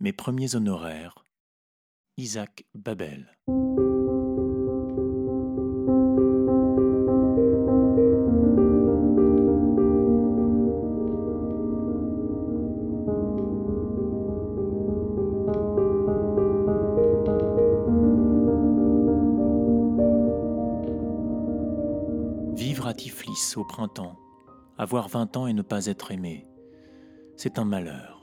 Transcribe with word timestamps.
Mes 0.00 0.12
premiers 0.12 0.54
honoraires. 0.54 1.24
Isaac 2.18 2.64
Babel. 2.72 3.36
Vivre 22.54 22.86
à 22.86 22.94
Tiflis 22.94 23.54
au 23.56 23.64
printemps, 23.64 24.16
avoir 24.76 25.08
vingt 25.08 25.36
ans 25.36 25.48
et 25.48 25.52
ne 25.52 25.62
pas 25.62 25.86
être 25.86 26.12
aimé, 26.12 26.46
c'est 27.36 27.58
un 27.58 27.64
malheur. 27.64 28.17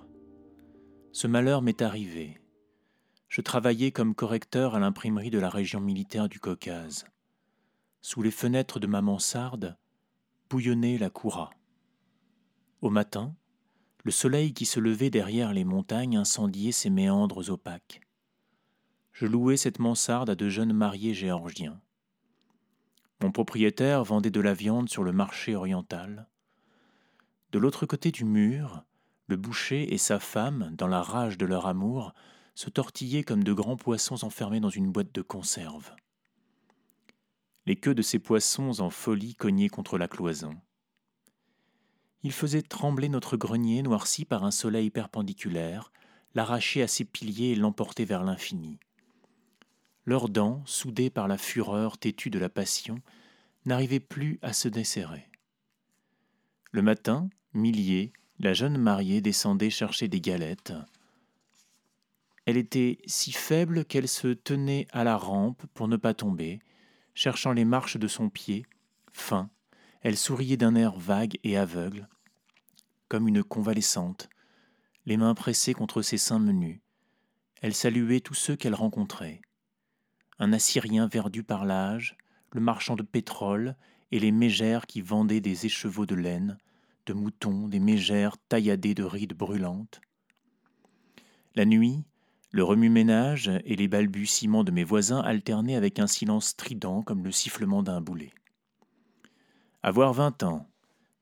Ce 1.15 1.27
malheur 1.27 1.61
m'est 1.61 1.81
arrivé. 1.81 2.41
Je 3.29 3.39
travaillais 3.39 3.93
comme 3.93 4.15
correcteur 4.15 4.75
à 4.75 4.81
l'imprimerie 4.81 5.29
de 5.29 5.39
la 5.39 5.49
région 5.49 5.79
militaire 5.79 6.27
du 6.27 6.41
Caucase. 6.41 7.05
Sous 8.01 8.21
les 8.21 8.31
fenêtres 8.31 8.81
de 8.81 8.87
ma 8.87 9.01
mansarde, 9.01 9.77
bouillonnait 10.49 10.97
la 10.97 11.09
coura. 11.09 11.51
Au 12.81 12.89
matin, 12.89 13.33
le 14.03 14.11
soleil 14.11 14.53
qui 14.53 14.65
se 14.65 14.81
levait 14.81 15.09
derrière 15.09 15.53
les 15.53 15.63
montagnes 15.63 16.17
incendiait 16.17 16.73
ses 16.73 16.89
méandres 16.89 17.49
opaques. 17.49 18.01
Je 19.13 19.25
louais 19.25 19.55
cette 19.55 19.79
mansarde 19.79 20.31
à 20.31 20.35
de 20.35 20.49
jeunes 20.49 20.73
mariés 20.73 21.13
géorgiens. 21.13 21.79
Mon 23.21 23.31
propriétaire 23.31 24.03
vendait 24.03 24.31
de 24.31 24.41
la 24.41 24.53
viande 24.53 24.89
sur 24.89 25.05
le 25.05 25.13
marché 25.13 25.55
oriental. 25.55 26.27
De 27.53 27.59
l'autre 27.59 27.85
côté 27.85 28.11
du 28.11 28.25
mur, 28.25 28.83
le 29.27 29.37
boucher 29.37 29.93
et 29.93 29.97
sa 29.97 30.19
femme, 30.19 30.71
dans 30.77 30.87
la 30.87 31.01
rage 31.01 31.37
de 31.37 31.45
leur 31.45 31.65
amour, 31.65 32.13
se 32.53 32.69
tortillaient 32.69 33.23
comme 33.23 33.43
de 33.43 33.53
grands 33.53 33.77
poissons 33.77 34.23
enfermés 34.23 34.59
dans 34.59 34.69
une 34.69 34.91
boîte 34.91 35.13
de 35.13 35.21
conserve. 35.21 35.91
Les 37.65 37.75
queues 37.75 37.95
de 37.95 38.01
ces 38.01 38.19
poissons 38.19 38.79
en 38.79 38.89
folie 38.89 39.35
cognaient 39.35 39.69
contre 39.69 39.97
la 39.97 40.07
cloison. 40.07 40.53
Ils 42.23 42.31
faisaient 42.31 42.61
trembler 42.61 43.09
notre 43.09 43.37
grenier 43.37 43.81
noirci 43.81 44.25
par 44.25 44.43
un 44.43 44.51
soleil 44.51 44.89
perpendiculaire, 44.89 45.91
l'arracher 46.33 46.81
à 46.81 46.87
ses 46.87 47.05
piliers 47.05 47.51
et 47.51 47.55
l'emporter 47.55 48.05
vers 48.05 48.23
l'infini. 48.23 48.79
Leurs 50.05 50.29
dents, 50.29 50.61
soudées 50.65 51.09
par 51.09 51.27
la 51.27 51.37
fureur 51.37 51.97
têtue 51.97 52.29
de 52.29 52.39
la 52.39 52.49
passion, 52.49 52.99
n'arrivaient 53.65 53.99
plus 53.99 54.37
à 54.43 54.53
se 54.53 54.67
desserrer. 54.67 55.27
Le 56.71 56.83
matin, 56.83 57.29
milliers, 57.53 58.13
la 58.39 58.53
jeune 58.53 58.77
mariée 58.77 59.21
descendait 59.21 59.69
chercher 59.69 60.07
des 60.07 60.21
galettes. 60.21 60.73
Elle 62.45 62.57
était 62.57 62.99
si 63.05 63.31
faible 63.31 63.85
qu'elle 63.85 64.07
se 64.07 64.27
tenait 64.27 64.87
à 64.91 65.03
la 65.03 65.17
rampe 65.17 65.65
pour 65.73 65.87
ne 65.87 65.97
pas 65.97 66.13
tomber, 66.13 66.59
cherchant 67.13 67.53
les 67.53 67.65
marches 67.65 67.97
de 67.97 68.07
son 68.07 68.29
pied, 68.29 68.65
fin, 69.11 69.49
elle 70.01 70.17
souriait 70.17 70.57
d'un 70.57 70.75
air 70.75 70.97
vague 70.97 71.39
et 71.43 71.57
aveugle, 71.57 72.07
comme 73.07 73.27
une 73.27 73.43
convalescente, 73.43 74.29
les 75.05 75.17
mains 75.17 75.33
pressées 75.33 75.73
contre 75.73 76.01
ses 76.01 76.17
seins 76.17 76.39
menus. 76.39 76.79
Elle 77.61 77.73
saluait 77.73 78.19
tous 78.19 78.33
ceux 78.33 78.55
qu'elle 78.55 78.75
rencontrait. 78.75 79.41
Un 80.37 80.53
Assyrien 80.53 81.07
verdu 81.07 81.43
par 81.43 81.65
l'âge, 81.65 82.17
le 82.51 82.61
marchand 82.61 82.95
de 82.95 83.03
pétrole 83.03 83.75
et 84.11 84.19
les 84.19 84.31
mégères 84.31 84.85
qui 84.85 85.01
vendaient 85.01 85.41
des 85.41 85.65
écheveaux 85.65 86.05
de 86.05 86.15
laine, 86.15 86.57
de 87.05 87.13
moutons, 87.13 87.67
des 87.67 87.79
mégères 87.79 88.37
tailladées 88.49 88.95
de 88.95 89.03
rides 89.03 89.33
brûlantes. 89.33 90.01
La 91.55 91.65
nuit, 91.65 92.03
le 92.51 92.63
remue-ménage 92.63 93.51
et 93.65 93.75
les 93.75 93.87
balbutiements 93.87 94.63
de 94.63 94.71
mes 94.71 94.83
voisins 94.83 95.19
alternaient 95.19 95.75
avec 95.75 95.99
un 95.99 96.07
silence 96.07 96.47
strident 96.47 97.01
comme 97.01 97.23
le 97.23 97.31
sifflement 97.31 97.83
d'un 97.83 98.01
boulet. 98.01 98.31
Avoir 99.83 100.13
vingt 100.13 100.41
ans, 100.43 100.67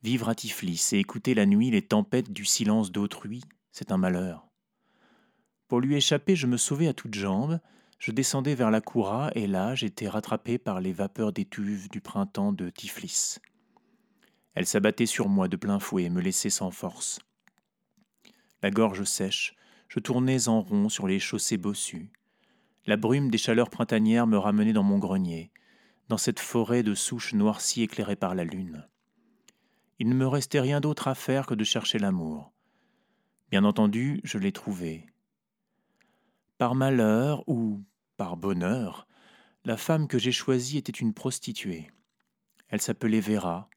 vivre 0.04 0.30
à 0.30 0.36
Tiflis 0.36 0.90
et 0.94 1.00
écouter 1.00 1.34
la 1.34 1.46
nuit 1.46 1.72
les 1.72 1.82
tempêtes 1.82 2.32
du 2.32 2.46
silence 2.46 2.92
d'autrui, 2.92 3.42
c'est 3.72 3.92
un 3.92 3.98
malheur. 3.98 4.48
Pour 5.68 5.82
lui 5.82 5.96
échapper, 5.96 6.36
je 6.36 6.48
me 6.48 6.58
sauvais 6.58 6.88
à 6.88 6.94
toutes 6.94 7.16
jambes, 7.16 7.60
je 7.98 8.12
descendais 8.12 8.54
vers 8.54 8.70
la 8.70 8.82
Koura 8.82 9.32
et 9.34 9.48
là 9.48 9.76
j'étais 9.76 10.08
rattrapé 10.08 10.58
par 10.58 10.82
les 10.82 10.94
vapeurs 10.94 11.34
d'étuve 11.34 11.90
du 11.90 12.02
printemps 12.02 12.54
de 12.54 12.70
Tiflis. 12.70 13.38
Elle 14.54 14.66
s'abattait 14.66 15.06
sur 15.06 15.30
moi 15.30 15.48
de 15.48 15.56
plein 15.56 15.80
fouet 15.80 16.04
et 16.04 16.10
me 16.10 16.22
laissait 16.22 16.50
sans 16.50 16.72
force. 16.72 17.20
La 18.62 18.70
gorge 18.72 19.04
sèche, 19.04 19.56
je 19.88 20.00
tournais 20.00 20.48
en 20.48 20.62
rond 20.62 20.90
sur 20.90 21.08
les 21.08 21.20
chaussées 21.20 21.58
bossues. 21.58 22.12
La 22.86 22.98
brume 22.98 23.30
des 23.30 23.38
chaleurs 23.38 23.70
printanières 23.70 24.28
me 24.28 24.38
ramenait 24.38 24.74
dans 24.74 24.84
mon 24.84 25.00
grenier, 25.00 25.52
dans 26.10 26.18
cette 26.18 26.40
forêt 26.40 26.84
de 26.84 26.94
souches 26.94 27.34
noircies 27.34 27.84
éclairées 27.84 28.16
par 28.16 28.36
la 28.36 28.44
lune. 28.44 28.88
Il 30.00 30.10
ne 30.10 30.16
me 30.16 30.28
restait 30.28 30.60
rien 30.60 30.82
d'autre 30.82 31.08
à 31.08 31.16
faire 31.16 31.46
que 31.46 31.54
de 31.54 31.64
chercher 31.64 32.00
l'amour. 32.00 32.52
Bien 33.52 33.64
entendu, 33.64 34.20
je 34.24 34.38
l'ai 34.38 34.52
trouvé. 34.52 35.08
Par 36.58 36.76
malheur 36.76 37.48
ou 37.48 37.84
par 38.18 38.38
bonheur, 38.38 39.08
la 39.66 39.78
femme 39.78 40.08
que 40.08 40.18
j'ai 40.18 40.32
choisie 40.32 40.78
était 40.78 40.92
une 40.92 41.14
prostituée. 41.14 41.92
Elle 42.68 42.82
s'appelait 42.82 43.20
Vera, 43.20 43.70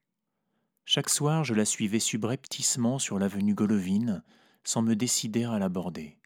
chaque 0.88 1.10
soir, 1.10 1.42
je 1.42 1.52
la 1.52 1.64
suivais 1.64 1.98
subrepticement 1.98 3.00
sur 3.00 3.18
l'avenue 3.18 3.54
Golovine, 3.54 4.22
sans 4.62 4.82
me 4.82 4.94
décider 4.94 5.42
à 5.42 5.58
l'aborder. 5.58 6.16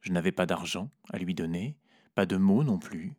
Je 0.00 0.10
n'avais 0.10 0.32
pas 0.32 0.44
d'argent 0.44 0.90
à 1.10 1.18
lui 1.18 1.34
donner, 1.34 1.78
pas 2.16 2.26
de 2.26 2.36
mots 2.36 2.64
non 2.64 2.80
plus, 2.80 3.14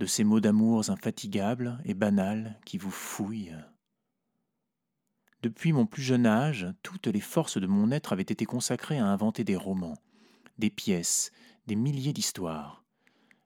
de 0.00 0.06
ces 0.06 0.24
mots 0.24 0.40
d'amour 0.40 0.90
infatigables 0.90 1.80
et 1.84 1.94
banals 1.94 2.58
qui 2.66 2.78
vous 2.78 2.90
fouillent. 2.90 3.54
Depuis 5.40 5.72
mon 5.72 5.86
plus 5.86 6.02
jeune 6.02 6.26
âge, 6.26 6.66
toutes 6.82 7.06
les 7.06 7.20
forces 7.20 7.58
de 7.58 7.68
mon 7.68 7.92
être 7.92 8.12
avaient 8.12 8.22
été 8.22 8.46
consacrées 8.46 8.98
à 8.98 9.06
inventer 9.06 9.44
des 9.44 9.56
romans, 9.56 9.98
des 10.58 10.70
pièces, 10.70 11.30
des 11.68 11.76
milliers 11.76 12.12
d'histoires. 12.12 12.84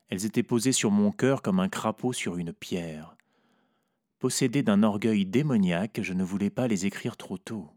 Elles 0.08 0.24
étaient 0.24 0.42
posées 0.42 0.72
sur 0.72 0.90
mon 0.90 1.12
cœur 1.12 1.42
comme 1.42 1.60
un 1.60 1.68
crapaud 1.68 2.14
sur 2.14 2.38
une 2.38 2.54
pierre. 2.54 3.14
Possédé 4.24 4.62
d'un 4.62 4.82
orgueil 4.82 5.26
démoniaque, 5.26 6.00
je 6.00 6.14
ne 6.14 6.24
voulais 6.24 6.48
pas 6.48 6.66
les 6.66 6.86
écrire 6.86 7.18
trop 7.18 7.36
tôt. 7.36 7.68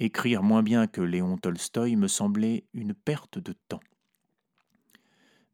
Écrire 0.00 0.42
moins 0.42 0.64
bien 0.64 0.88
que 0.88 1.00
Léon 1.00 1.38
Tolstoï 1.38 1.94
me 1.94 2.08
semblait 2.08 2.64
une 2.74 2.92
perte 2.92 3.38
de 3.38 3.52
temps. 3.68 3.84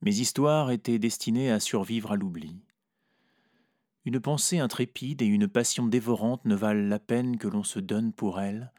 Mes 0.01 0.21
histoires 0.21 0.71
étaient 0.71 0.99
destinées 0.99 1.51
à 1.51 1.61
survivre 1.61 2.13
à 2.13 2.17
l'oubli. 2.17 2.63
Une 4.07 4.21
pensée 4.21 4.59
intrépide 4.59 5.21
et 5.21 5.27
une 5.27 5.49
passion 5.49 5.87
dévorante 5.87 6.47
ne 6.47 6.55
valent 6.55 6.89
la 6.89 6.99
peine 6.99 7.37
que 7.37 7.47
l'on 7.47 7.63
se 7.63 7.79
donne 7.79 8.15
pour 8.15 8.41
elles 8.41 8.73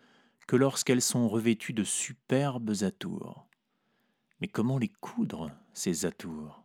que 0.47 0.55
lorsqu'elles 0.55 1.03
sont 1.03 1.29
revêtues 1.29 1.73
de 1.73 1.83
superbes 1.83 2.73
atours. 2.81 3.45
Mais 4.41 4.47
comment 4.47 4.79
les 4.79 4.89
coudre, 4.89 5.51
ces 5.71 6.07
atours? 6.07 6.58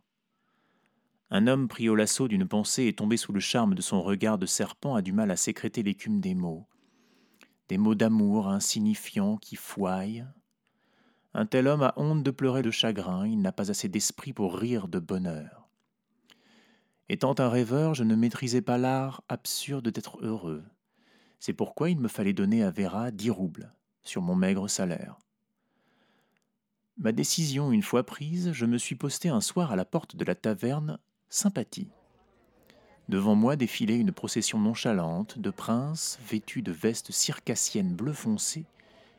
Un 1.35 1.47
homme 1.47 1.67
pris 1.67 1.89
au 1.89 1.95
lasso 1.95 2.29
d'une 2.29 2.47
pensée 2.47 2.85
et 2.85 2.93
tombé 2.93 3.17
sous 3.17 3.33
le 3.33 3.41
charme 3.41 3.75
de 3.75 3.81
son 3.81 4.01
regard 4.01 4.37
de 4.37 4.45
serpent 4.45 4.95
a 4.95 5.01
du 5.01 5.11
mal 5.11 5.31
à 5.31 5.35
sécréter 5.35 5.83
l'écume 5.83 6.21
des 6.21 6.33
mots. 6.33 6.65
Des 7.67 7.77
mots 7.77 7.93
d'amour 7.93 8.47
insignifiants 8.47 9.35
qui 9.35 9.57
foient. 9.57 10.05
Un 11.33 11.45
tel 11.45 11.67
homme 11.67 11.81
a 11.81 11.93
honte 11.97 12.23
de 12.23 12.31
pleurer 12.31 12.61
de 12.61 12.71
chagrin, 12.71 13.27
il 13.27 13.41
n'a 13.41 13.51
pas 13.51 13.69
assez 13.69 13.89
d'esprit 13.89 14.31
pour 14.31 14.57
rire 14.57 14.87
de 14.87 14.97
bonheur. 14.97 15.67
Étant 17.09 17.37
un 17.37 17.49
rêveur, 17.49 17.95
je 17.95 18.05
ne 18.05 18.15
maîtrisais 18.15 18.61
pas 18.61 18.77
l'art 18.77 19.21
absurde 19.27 19.89
d'être 19.89 20.23
heureux. 20.23 20.63
C'est 21.41 21.51
pourquoi 21.51 21.89
il 21.89 21.99
me 21.99 22.07
fallait 22.07 22.31
donner 22.31 22.63
à 22.63 22.71
Vera 22.71 23.11
dix 23.11 23.29
roubles 23.29 23.73
sur 24.03 24.21
mon 24.21 24.35
maigre 24.35 24.69
salaire. 24.69 25.19
Ma 26.95 27.11
décision 27.11 27.73
une 27.73 27.83
fois 27.83 28.05
prise, 28.05 28.53
je 28.53 28.65
me 28.65 28.77
suis 28.77 28.95
posté 28.95 29.27
un 29.27 29.41
soir 29.41 29.73
à 29.73 29.75
la 29.75 29.83
porte 29.83 30.15
de 30.15 30.23
la 30.23 30.33
taverne 30.33 30.97
sympathie. 31.29 31.89
Devant 33.07 33.35
moi 33.35 33.55
défilait 33.55 33.99
une 33.99 34.11
procession 34.11 34.59
nonchalante 34.59 35.37
de 35.37 35.49
princes 35.51 36.17
vêtus 36.27 36.63
de 36.63 36.71
vestes 36.71 37.11
circassiennes 37.11 37.93
bleu 37.93 38.13
foncé 38.13 38.65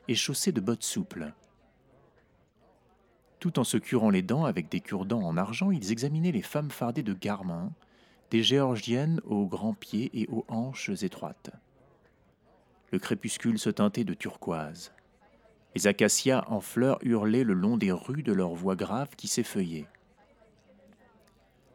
et 0.09 0.15
chaussés 0.15 0.53
de 0.53 0.61
bottes 0.61 0.83
souples. 0.83 1.33
Tout 3.39 3.59
en 3.59 3.65
se 3.65 3.77
curant 3.77 4.11
les 4.11 4.23
dents 4.23 4.45
avec 4.45 4.69
des 4.71 4.81
cure-dents 4.81 5.23
en 5.23 5.37
argent, 5.37 5.71
ils 5.71 5.93
examinaient 5.93 6.33
les 6.33 6.43
femmes 6.43 6.71
fardées 6.71 7.03
de 7.03 7.13
garmin, 7.13 7.73
des 8.31 8.43
géorgiennes 8.43 9.21
aux 9.25 9.47
grands 9.47 9.75
pieds 9.75 10.11
et 10.15 10.27
aux 10.29 10.45
hanches 10.49 10.91
étroites. 11.03 11.51
Le 12.91 12.99
crépuscule 12.99 13.59
se 13.59 13.71
teintait 13.71 14.05
de 14.05 14.15
turquoise. 14.15 14.93
Les 15.77 15.87
acacias 15.87 16.45
en 16.49 16.61
fleurs 16.61 16.99
hurlaient 17.03 17.45
le 17.45 17.53
long 17.53 17.77
des 17.77 17.93
rues 17.93 18.23
de 18.23 18.33
leurs 18.33 18.55
voix 18.55 18.77
graves 18.77 19.15
qui 19.17 19.29
s'effeuillaient. 19.29 19.87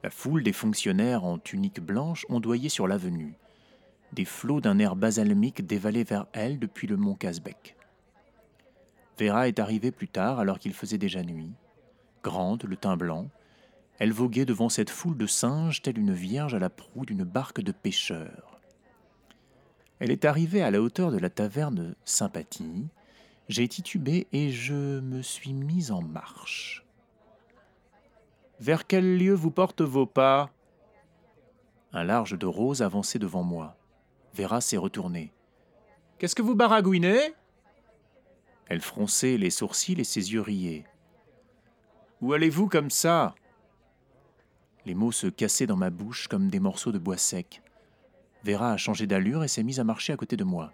La 0.03 0.09
foule 0.09 0.43
des 0.43 0.53
fonctionnaires 0.53 1.25
en 1.25 1.37
tunique 1.37 1.79
blanche 1.79 2.25
ondoyait 2.29 2.69
sur 2.69 2.87
l'avenue. 2.87 3.35
Des 4.13 4.25
flots 4.25 4.59
d'un 4.59 4.79
air 4.79 4.95
basalmique 4.95 5.65
dévalaient 5.65 6.03
vers 6.03 6.25
elle 6.33 6.57
depuis 6.59 6.87
le 6.87 6.97
mont 6.97 7.15
Casbec. 7.15 7.75
Vera 9.19 9.47
est 9.47 9.59
arrivée 9.59 9.91
plus 9.91 10.07
tard 10.07 10.39
alors 10.39 10.57
qu'il 10.57 10.73
faisait 10.73 10.97
déjà 10.97 11.21
nuit. 11.21 11.51
Grande, 12.23 12.63
le 12.63 12.75
teint 12.75 12.97
blanc, 12.97 13.29
elle 13.99 14.11
voguait 14.11 14.45
devant 14.45 14.69
cette 14.69 14.89
foule 14.89 15.17
de 15.17 15.27
singes 15.27 15.83
telle 15.83 15.99
une 15.99 16.13
vierge 16.13 16.55
à 16.55 16.59
la 16.59 16.71
proue 16.71 17.05
d'une 17.05 17.23
barque 17.23 17.61
de 17.61 17.71
pêcheurs. 17.71 18.59
Elle 19.99 20.09
est 20.09 20.25
arrivée 20.25 20.63
à 20.63 20.71
la 20.71 20.81
hauteur 20.81 21.11
de 21.11 21.19
la 21.19 21.29
taverne 21.29 21.93
Sympathie. 22.03 22.87
J'ai 23.47 23.67
titubé 23.67 24.25
et 24.33 24.49
je 24.49 24.99
me 24.99 25.21
suis 25.21 25.53
mise 25.53 25.91
en 25.91 26.01
marche. 26.01 26.83
Vers 28.61 28.85
quel 28.85 29.17
lieu 29.17 29.33
vous 29.33 29.49
portent 29.49 29.81
vos 29.81 30.05
pas? 30.05 30.51
Un 31.93 32.03
large 32.03 32.37
de 32.37 32.45
rose 32.45 32.83
avançait 32.83 33.17
devant 33.17 33.41
moi. 33.41 33.75
Vera 34.35 34.61
s'est 34.61 34.77
retournée. 34.77 35.33
Qu'est-ce 36.19 36.35
que 36.35 36.43
vous 36.43 36.53
baragouinez? 36.53 37.33
Elle 38.67 38.81
fronçait 38.81 39.37
les 39.37 39.49
sourcils 39.49 39.99
et 39.99 40.03
ses 40.03 40.33
yeux 40.33 40.41
riaient. 40.41 40.85
Où 42.21 42.33
allez-vous 42.33 42.69
comme 42.69 42.91
ça? 42.91 43.33
Les 44.85 44.93
mots 44.93 45.11
se 45.11 45.25
cassaient 45.25 45.65
dans 45.65 45.75
ma 45.75 45.89
bouche 45.89 46.27
comme 46.27 46.51
des 46.51 46.59
morceaux 46.59 46.91
de 46.91 46.99
bois 46.99 47.17
sec. 47.17 47.63
Vera 48.43 48.73
a 48.73 48.77
changé 48.77 49.07
d'allure 49.07 49.43
et 49.43 49.47
s'est 49.47 49.63
mise 49.63 49.79
à 49.79 49.83
marcher 49.83 50.13
à 50.13 50.17
côté 50.17 50.37
de 50.37 50.43
moi. 50.43 50.71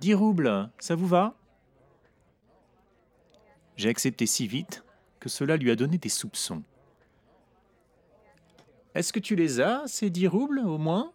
Dix 0.00 0.14
roubles, 0.14 0.68
ça 0.80 0.96
vous 0.96 1.06
va? 1.06 1.36
J'ai 3.76 3.90
accepté 3.90 4.26
si 4.26 4.48
vite 4.48 4.84
que 5.22 5.28
cela 5.28 5.56
lui 5.56 5.70
a 5.70 5.76
donné 5.76 5.98
des 5.98 6.08
soupçons. 6.08 6.64
Est-ce 8.92 9.12
que 9.12 9.20
tu 9.20 9.36
les 9.36 9.60
as, 9.60 9.86
ces 9.86 10.10
dix 10.10 10.26
roubles, 10.26 10.58
au 10.58 10.78
moins? 10.78 11.12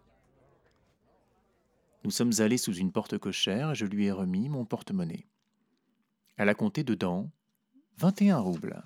Nous 2.04 2.10
sommes 2.10 2.32
allés 2.38 2.56
sous 2.56 2.72
une 2.72 2.90
porte 2.90 3.18
cochère 3.18 3.72
et 3.72 3.74
je 3.74 3.84
lui 3.84 4.06
ai 4.06 4.10
remis 4.10 4.48
mon 4.48 4.64
porte-monnaie. 4.64 5.26
Elle 6.38 6.48
a 6.48 6.54
compté 6.54 6.84
dedans 6.84 7.30
vingt 7.98 8.22
et 8.22 8.30
un 8.30 8.38
roubles. 8.38 8.82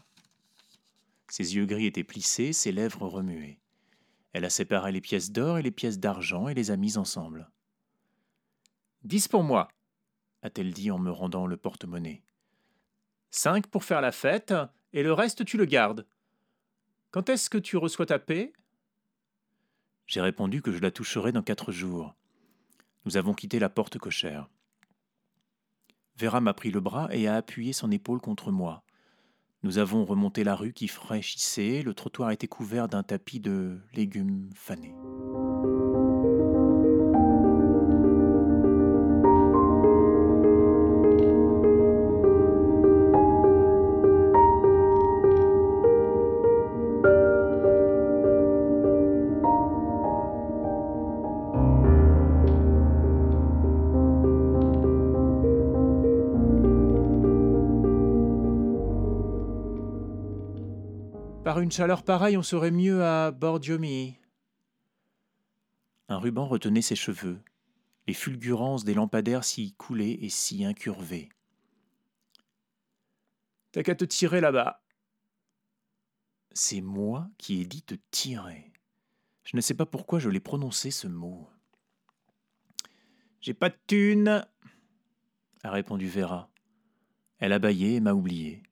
Ses 1.28 1.54
yeux 1.54 1.66
gris 1.66 1.86
étaient 1.86 2.02
plissés, 2.02 2.52
ses 2.52 2.72
lèvres 2.72 3.06
remuaient. 3.06 3.60
Elle 4.32 4.44
a 4.44 4.50
séparé 4.50 4.90
les 4.90 5.00
pièces 5.00 5.30
d'or 5.30 5.58
et 5.58 5.62
les 5.62 5.70
pièces 5.70 6.00
d'argent 6.00 6.48
et 6.48 6.54
les 6.54 6.72
a 6.72 6.76
mises 6.76 6.98
ensemble. 6.98 7.48
Dix 9.04 9.28
pour 9.28 9.44
moi, 9.44 9.68
a-t-elle 10.42 10.72
dit 10.72 10.90
en 10.90 10.98
me 10.98 11.12
rendant 11.12 11.46
le 11.46 11.56
porte-monnaie. 11.56 12.24
Cinq 13.30 13.68
pour 13.68 13.84
faire 13.84 14.00
la 14.00 14.10
fête, 14.10 14.52
et 14.92 15.02
le 15.02 15.12
reste 15.12 15.44
tu 15.44 15.56
le 15.56 15.64
gardes. 15.64 16.06
Quand 17.10 17.28
est-ce 17.28 17.50
que 17.50 17.58
tu 17.58 17.76
reçois 17.76 18.06
ta 18.06 18.18
paix? 18.18 18.52
J'ai 20.06 20.20
répondu 20.20 20.62
que 20.62 20.72
je 20.72 20.80
la 20.80 20.90
toucherai 20.90 21.32
dans 21.32 21.42
quatre 21.42 21.72
jours. 21.72 22.14
Nous 23.04 23.16
avons 23.16 23.34
quitté 23.34 23.58
la 23.58 23.68
porte 23.68 23.98
cochère. 23.98 24.48
Vera 26.16 26.40
m'a 26.40 26.54
pris 26.54 26.70
le 26.70 26.80
bras 26.80 27.08
et 27.10 27.26
a 27.26 27.36
appuyé 27.36 27.72
son 27.72 27.90
épaule 27.90 28.20
contre 28.20 28.50
moi. 28.50 28.84
Nous 29.62 29.78
avons 29.78 30.04
remonté 30.04 30.44
la 30.44 30.56
rue 30.56 30.72
qui 30.72 30.88
fraîchissait, 30.88 31.82
le 31.82 31.94
trottoir 31.94 32.30
était 32.30 32.48
couvert 32.48 32.88
d'un 32.88 33.02
tapis 33.02 33.40
de 33.40 33.80
légumes 33.94 34.50
fanés. 34.54 34.94
Par 61.52 61.60
une 61.60 61.70
chaleur 61.70 62.02
pareille, 62.02 62.38
on 62.38 62.42
serait 62.42 62.70
mieux 62.70 63.04
à 63.04 63.30
Bordiommi. 63.30 64.16
Un 66.08 66.16
ruban 66.16 66.46
retenait 66.46 66.80
ses 66.80 66.96
cheveux. 66.96 67.42
Les 68.06 68.14
fulgurances 68.14 68.84
des 68.84 68.94
lampadaires 68.94 69.44
s'y 69.44 69.74
coulaient 69.74 70.14
et 70.22 70.30
s'y 70.30 70.64
incurvaient. 70.64 71.28
T'as 73.70 73.82
qu'à 73.82 73.94
te 73.94 74.06
tirer 74.06 74.40
là-bas. 74.40 74.82
C'est 76.54 76.80
moi 76.80 77.28
qui 77.36 77.60
ai 77.60 77.66
dit 77.66 77.82
te 77.82 77.96
tirer. 78.10 78.72
Je 79.44 79.54
ne 79.54 79.60
sais 79.60 79.74
pas 79.74 79.84
pourquoi 79.84 80.20
je 80.20 80.30
l'ai 80.30 80.40
prononcé 80.40 80.90
ce 80.90 81.06
mot. 81.06 81.50
J'ai 83.42 83.52
pas 83.52 83.68
de 83.68 83.76
thune, 83.86 84.46
a 85.62 85.70
répondu 85.70 86.08
Vera. 86.08 86.48
Elle 87.36 87.52
a 87.52 87.58
bâillé 87.58 87.96
et 87.96 88.00
m'a 88.00 88.14
oublié. 88.14 88.62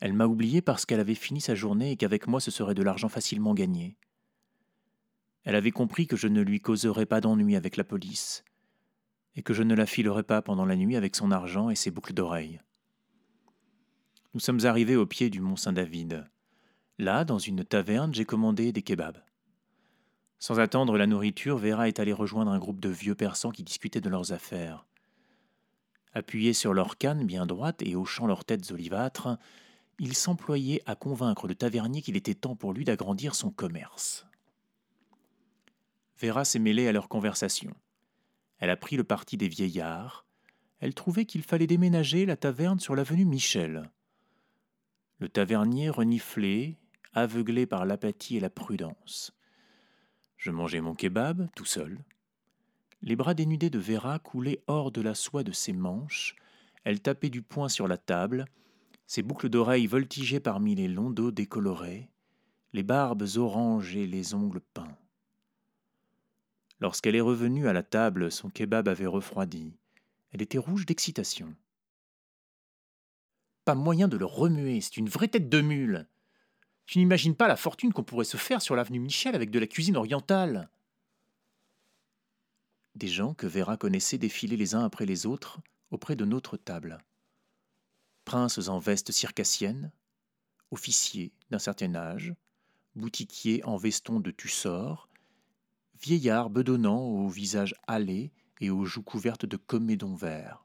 Elle 0.00 0.12
m'a 0.12 0.26
oublié 0.26 0.62
parce 0.62 0.86
qu'elle 0.86 1.00
avait 1.00 1.14
fini 1.14 1.40
sa 1.40 1.54
journée 1.54 1.90
et 1.90 1.96
qu'avec 1.96 2.26
moi 2.26 2.40
ce 2.40 2.50
serait 2.50 2.74
de 2.74 2.82
l'argent 2.82 3.08
facilement 3.08 3.54
gagné. 3.54 3.96
Elle 5.44 5.54
avait 5.54 5.70
compris 5.70 6.06
que 6.06 6.16
je 6.16 6.28
ne 6.28 6.42
lui 6.42 6.60
causerais 6.60 7.06
pas 7.06 7.20
d'ennui 7.20 7.56
avec 7.56 7.76
la 7.76 7.84
police, 7.84 8.44
et 9.34 9.42
que 9.42 9.54
je 9.54 9.62
ne 9.62 9.74
la 9.74 9.86
filerais 9.86 10.22
pas 10.22 10.42
pendant 10.42 10.66
la 10.66 10.76
nuit 10.76 10.96
avec 10.96 11.16
son 11.16 11.30
argent 11.30 11.70
et 11.70 11.74
ses 11.74 11.90
boucles 11.90 12.12
d'oreilles. 12.12 12.60
Nous 14.34 14.40
sommes 14.40 14.66
arrivés 14.66 14.96
au 14.96 15.06
pied 15.06 15.30
du 15.30 15.40
mont 15.40 15.56
Saint-David. 15.56 16.28
Là, 16.98 17.24
dans 17.24 17.38
une 17.38 17.64
taverne, 17.64 18.14
j'ai 18.14 18.24
commandé 18.24 18.72
des 18.72 18.82
kebabs. 18.82 19.22
Sans 20.38 20.60
attendre 20.60 20.96
la 20.98 21.06
nourriture, 21.06 21.56
Vera 21.56 21.88
est 21.88 21.98
allée 21.98 22.12
rejoindre 22.12 22.52
un 22.52 22.58
groupe 22.58 22.80
de 22.80 22.88
vieux 22.88 23.14
persans 23.14 23.50
qui 23.50 23.64
discutaient 23.64 24.00
de 24.00 24.08
leurs 24.08 24.32
affaires. 24.32 24.86
Appuyés 26.12 26.52
sur 26.52 26.74
leurs 26.74 26.98
cannes 26.98 27.26
bien 27.26 27.46
droites 27.46 27.82
et 27.82 27.96
hochant 27.96 28.26
leurs 28.26 28.44
têtes 28.44 28.70
olivâtres, 28.70 29.38
il 29.98 30.14
s'employait 30.14 30.82
à 30.86 30.94
convaincre 30.94 31.48
le 31.48 31.54
tavernier 31.54 32.02
qu'il 32.02 32.16
était 32.16 32.34
temps 32.34 32.56
pour 32.56 32.72
lui 32.72 32.84
d'agrandir 32.84 33.34
son 33.34 33.50
commerce. 33.50 34.26
Vera 36.20 36.44
s'est 36.44 36.58
mêlée 36.58 36.88
à 36.88 36.92
leur 36.92 37.08
conversation. 37.08 37.74
Elle 38.58 38.70
a 38.70 38.76
pris 38.76 38.96
le 38.96 39.04
parti 39.04 39.36
des 39.36 39.48
vieillards. 39.48 40.26
Elle 40.80 40.94
trouvait 40.94 41.26
qu'il 41.26 41.42
fallait 41.42 41.66
déménager 41.66 42.26
la 42.26 42.36
taverne 42.36 42.80
sur 42.80 42.94
l'avenue 42.94 43.24
Michel. 43.24 43.90
Le 45.18 45.28
tavernier 45.28 45.90
reniflait, 45.90 46.76
aveuglé 47.12 47.66
par 47.66 47.84
l'apathie 47.84 48.36
et 48.36 48.40
la 48.40 48.50
prudence. 48.50 49.32
Je 50.36 50.52
mangeais 50.52 50.80
mon 50.80 50.94
kebab 50.94 51.48
tout 51.56 51.64
seul. 51.64 52.04
Les 53.02 53.16
bras 53.16 53.34
dénudés 53.34 53.70
de 53.70 53.78
Vera 53.78 54.18
coulaient 54.18 54.62
hors 54.66 54.92
de 54.92 55.00
la 55.00 55.14
soie 55.14 55.42
de 55.42 55.52
ses 55.52 55.72
manches. 55.72 56.36
Elle 56.84 57.00
tapait 57.00 57.30
du 57.30 57.42
poing 57.42 57.68
sur 57.68 57.88
la 57.88 57.96
table 57.96 58.46
ses 59.08 59.22
boucles 59.22 59.48
d'oreilles 59.48 59.86
voltigeaient 59.86 60.38
parmi 60.38 60.74
les 60.74 60.86
longs 60.86 61.08
dos 61.08 61.30
décolorés, 61.30 62.10
les 62.74 62.82
barbes 62.82 63.24
oranges 63.36 63.96
et 63.96 64.06
les 64.06 64.34
ongles 64.34 64.60
peints. 64.60 64.98
Lorsqu'elle 66.78 67.16
est 67.16 67.22
revenue 67.22 67.66
à 67.68 67.72
la 67.72 67.82
table, 67.82 68.30
son 68.30 68.50
kebab 68.50 68.86
avait 68.86 69.06
refroidi. 69.06 69.74
Elle 70.30 70.42
était 70.42 70.58
rouge 70.58 70.84
d'excitation. 70.84 71.56
Pas 73.64 73.74
moyen 73.74 74.08
de 74.08 74.18
le 74.18 74.26
remuer, 74.26 74.82
c'est 74.82 74.98
une 74.98 75.08
vraie 75.08 75.28
tête 75.28 75.48
de 75.48 75.62
mule. 75.62 76.06
Tu 76.84 76.98
n'imagines 76.98 77.34
pas 77.34 77.48
la 77.48 77.56
fortune 77.56 77.94
qu'on 77.94 78.04
pourrait 78.04 78.26
se 78.26 78.36
faire 78.36 78.60
sur 78.60 78.76
l'avenue 78.76 79.00
Michel 79.00 79.34
avec 79.34 79.50
de 79.50 79.58
la 79.58 79.66
cuisine 79.66 79.96
orientale. 79.96 80.68
Des 82.94 83.08
gens 83.08 83.32
que 83.32 83.46
Vera 83.46 83.78
connaissait 83.78 84.18
défiler 84.18 84.58
les 84.58 84.74
uns 84.74 84.84
après 84.84 85.06
les 85.06 85.24
autres 85.24 85.60
auprès 85.90 86.14
de 86.14 86.26
notre 86.26 86.58
table 86.58 87.02
princes 88.28 88.68
en 88.68 88.78
veste 88.78 89.10
circassienne, 89.10 89.90
officiers 90.70 91.32
d'un 91.50 91.58
certain 91.58 91.94
âge, 91.94 92.34
boutiquiers 92.94 93.64
en 93.64 93.78
veston 93.78 94.20
de 94.20 94.30
tussor, 94.30 95.08
vieillards 95.98 96.50
bedonnants 96.50 97.04
au 97.04 97.26
visage 97.30 97.74
hâlé 97.88 98.30
et 98.60 98.68
aux 98.68 98.84
joues 98.84 99.02
couvertes 99.02 99.46
de 99.46 99.56
comédons 99.56 100.14
verts. 100.14 100.62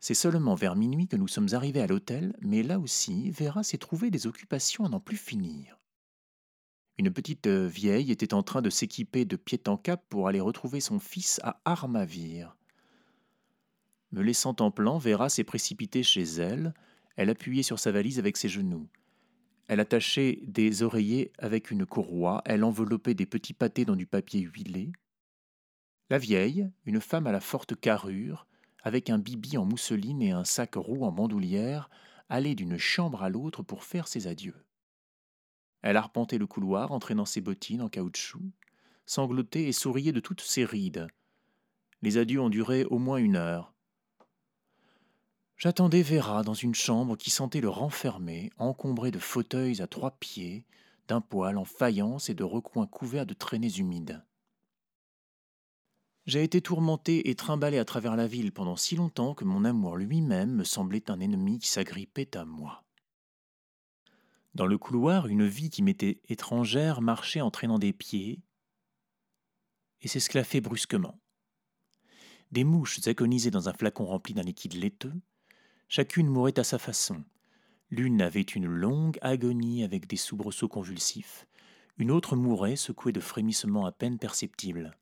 C'est 0.00 0.14
seulement 0.14 0.56
vers 0.56 0.74
minuit 0.74 1.06
que 1.06 1.14
nous 1.14 1.28
sommes 1.28 1.50
arrivés 1.52 1.82
à 1.82 1.86
l'hôtel, 1.86 2.34
mais 2.40 2.64
là 2.64 2.80
aussi, 2.80 3.30
Vera 3.30 3.62
s'est 3.62 3.78
trouvé 3.78 4.10
des 4.10 4.26
occupations 4.26 4.84
à 4.84 4.88
n'en 4.88 4.98
plus 4.98 5.16
finir. 5.16 5.78
Une 6.98 7.12
petite 7.12 7.46
vieille 7.46 8.10
était 8.10 8.34
en 8.34 8.42
train 8.42 8.60
de 8.60 8.70
s'équiper 8.70 9.24
de 9.24 9.36
pied 9.36 9.62
en 9.68 9.76
cap 9.76 10.04
pour 10.08 10.26
aller 10.26 10.40
retrouver 10.40 10.80
son 10.80 10.98
fils 10.98 11.38
à 11.44 11.60
Armavir. 11.64 12.56
Me 14.14 14.22
laissant 14.22 14.54
en 14.60 14.70
plan, 14.70 14.96
Vera 14.96 15.28
s'est 15.28 15.42
précipitée 15.42 16.04
chez 16.04 16.22
elle. 16.22 16.72
Elle 17.16 17.30
appuyait 17.30 17.64
sur 17.64 17.80
sa 17.80 17.90
valise 17.90 18.20
avec 18.20 18.36
ses 18.36 18.48
genoux. 18.48 18.88
Elle 19.66 19.80
attachait 19.80 20.38
des 20.44 20.84
oreillers 20.84 21.32
avec 21.38 21.72
une 21.72 21.84
courroie. 21.84 22.40
Elle 22.44 22.62
enveloppait 22.62 23.14
des 23.14 23.26
petits 23.26 23.54
pâtés 23.54 23.84
dans 23.84 23.96
du 23.96 24.06
papier 24.06 24.42
huilé. 24.42 24.92
La 26.10 26.18
vieille, 26.18 26.70
une 26.84 27.00
femme 27.00 27.26
à 27.26 27.32
la 27.32 27.40
forte 27.40 27.74
carrure, 27.74 28.46
avec 28.84 29.10
un 29.10 29.18
bibi 29.18 29.58
en 29.58 29.64
mousseline 29.64 30.22
et 30.22 30.30
un 30.30 30.44
sac 30.44 30.76
roux 30.76 31.04
en 31.04 31.10
bandoulière, 31.10 31.90
allait 32.28 32.54
d'une 32.54 32.78
chambre 32.78 33.24
à 33.24 33.28
l'autre 33.28 33.64
pour 33.64 33.82
faire 33.82 34.06
ses 34.06 34.28
adieux. 34.28 34.64
Elle 35.82 35.96
arpentait 35.96 36.38
le 36.38 36.46
couloir, 36.46 36.92
entraînant 36.92 37.24
ses 37.24 37.40
bottines 37.40 37.82
en 37.82 37.88
caoutchouc, 37.88 38.52
sanglotait 39.06 39.64
et 39.64 39.72
souriait 39.72 40.12
de 40.12 40.20
toutes 40.20 40.40
ses 40.40 40.64
rides. 40.64 41.08
Les 42.00 42.16
adieux 42.16 42.40
ont 42.40 42.48
duré 42.48 42.84
au 42.84 43.00
moins 43.00 43.16
une 43.16 43.34
heure. 43.34 43.73
J'attendais 45.64 46.02
Vera 46.02 46.42
dans 46.42 46.52
une 46.52 46.74
chambre 46.74 47.16
qui 47.16 47.30
sentait 47.30 47.62
le 47.62 47.70
renfermer, 47.70 48.50
encombrée 48.58 49.10
de 49.10 49.18
fauteuils 49.18 49.80
à 49.80 49.86
trois 49.86 50.10
pieds, 50.10 50.66
d'un 51.08 51.22
poêle 51.22 51.56
en 51.56 51.64
faïence 51.64 52.28
et 52.28 52.34
de 52.34 52.44
recoins 52.44 52.86
couverts 52.86 53.24
de 53.24 53.32
traînées 53.32 53.78
humides. 53.78 54.22
J'ai 56.26 56.44
été 56.44 56.60
tourmenté 56.60 57.30
et 57.30 57.34
trimballé 57.34 57.78
à 57.78 57.86
travers 57.86 58.14
la 58.14 58.26
ville 58.26 58.52
pendant 58.52 58.76
si 58.76 58.94
longtemps 58.94 59.32
que 59.32 59.46
mon 59.46 59.64
amour 59.64 59.96
lui-même 59.96 60.52
me 60.54 60.64
semblait 60.64 61.10
un 61.10 61.18
ennemi 61.18 61.58
qui 61.58 61.68
s'agrippait 61.68 62.36
à 62.36 62.44
moi. 62.44 62.84
Dans 64.54 64.66
le 64.66 64.76
couloir, 64.76 65.28
une 65.28 65.46
vie 65.46 65.70
qui 65.70 65.80
m'était 65.80 66.20
étrangère 66.28 67.00
marchait 67.00 67.40
en 67.40 67.50
traînant 67.50 67.78
des 67.78 67.94
pieds 67.94 68.42
et 70.02 70.08
s'esclaffait 70.08 70.60
brusquement. 70.60 71.18
Des 72.52 72.64
mouches 72.64 73.00
agonisaient 73.08 73.50
dans 73.50 73.70
un 73.70 73.72
flacon 73.72 74.04
rempli 74.04 74.34
d'un 74.34 74.42
liquide 74.42 74.74
laiteux, 74.74 75.14
chacune 75.94 76.26
mourait 76.26 76.58
à 76.58 76.64
sa 76.64 76.80
façon. 76.80 77.22
L'une 77.88 78.20
avait 78.20 78.40
une 78.40 78.66
longue 78.66 79.16
agonie 79.22 79.84
avec 79.84 80.08
des 80.08 80.16
soubresauts 80.16 80.66
convulsifs, 80.66 81.46
une 81.98 82.10
autre 82.10 82.34
mourait 82.34 82.74
secouée 82.74 83.12
de 83.12 83.20
frémissements 83.20 83.86
à 83.86 83.92
peine 83.92 84.18
perceptibles. 84.18 84.96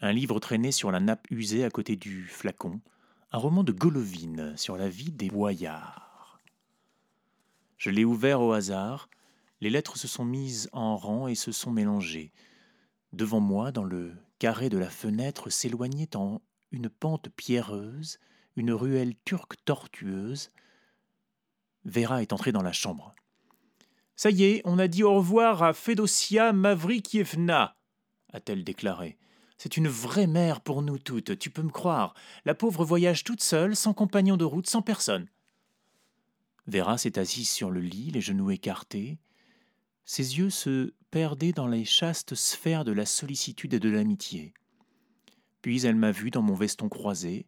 Un 0.00 0.14
livre 0.14 0.40
traînait 0.40 0.72
sur 0.72 0.90
la 0.90 1.00
nappe 1.00 1.30
usée 1.30 1.64
à 1.64 1.68
côté 1.68 1.96
du 1.96 2.26
flacon, 2.26 2.80
un 3.30 3.36
roman 3.36 3.62
de 3.62 3.72
Golovine 3.72 4.56
sur 4.56 4.78
la 4.78 4.88
vie 4.88 5.12
des 5.12 5.28
boyards. 5.28 6.40
Je 7.76 7.90
l'ai 7.90 8.06
ouvert 8.06 8.40
au 8.40 8.52
hasard, 8.52 9.10
les 9.60 9.68
lettres 9.68 9.98
se 9.98 10.08
sont 10.08 10.24
mises 10.24 10.70
en 10.72 10.96
rang 10.96 11.28
et 11.28 11.34
se 11.34 11.52
sont 11.52 11.72
mélangées. 11.72 12.32
Devant 13.12 13.40
moi, 13.40 13.70
dans 13.70 13.84
le 13.84 14.14
carré 14.38 14.70
de 14.70 14.78
la 14.78 14.88
fenêtre, 14.88 15.50
s'éloignait 15.50 16.16
en 16.16 16.40
une 16.70 16.88
pente 16.88 17.28
pierreuse, 17.28 18.18
une 18.56 18.72
ruelle 18.72 19.14
turque 19.24 19.56
tortueuse. 19.64 20.50
Vera 21.84 22.22
est 22.22 22.32
entrée 22.32 22.52
dans 22.52 22.62
la 22.62 22.72
chambre. 22.72 23.14
Ça 24.16 24.30
y 24.30 24.44
est, 24.44 24.62
on 24.64 24.78
a 24.78 24.88
dit 24.88 25.02
au 25.02 25.14
revoir 25.14 25.62
à 25.62 25.72
Fedosia 25.72 26.52
Mavrikievna, 26.52 27.76
a-t-elle 28.32 28.64
déclaré. 28.64 29.18
C'est 29.58 29.76
une 29.76 29.88
vraie 29.88 30.26
mère 30.26 30.60
pour 30.60 30.82
nous 30.82 30.98
toutes, 30.98 31.38
tu 31.38 31.50
peux 31.50 31.62
me 31.62 31.70
croire. 31.70 32.14
La 32.44 32.54
pauvre 32.54 32.84
voyage 32.84 33.24
toute 33.24 33.42
seule, 33.42 33.74
sans 33.74 33.94
compagnon 33.94 34.36
de 34.36 34.44
route, 34.44 34.68
sans 34.68 34.82
personne. 34.82 35.28
Vera 36.66 36.96
s'est 36.96 37.18
assise 37.18 37.50
sur 37.50 37.70
le 37.70 37.80
lit, 37.80 38.10
les 38.10 38.20
genoux 38.20 38.50
écartés. 38.50 39.18
Ses 40.04 40.38
yeux 40.38 40.50
se 40.50 40.92
perdaient 41.10 41.52
dans 41.52 41.68
les 41.68 41.84
chastes 41.84 42.34
sphères 42.34 42.84
de 42.84 42.92
la 42.92 43.06
sollicitude 43.06 43.74
et 43.74 43.80
de 43.80 43.88
l'amitié. 43.88 44.54
Puis 45.62 45.86
elle 45.86 45.96
m'a 45.96 46.10
vu 46.10 46.30
dans 46.30 46.42
mon 46.42 46.54
veston 46.54 46.88
croisé, 46.88 47.46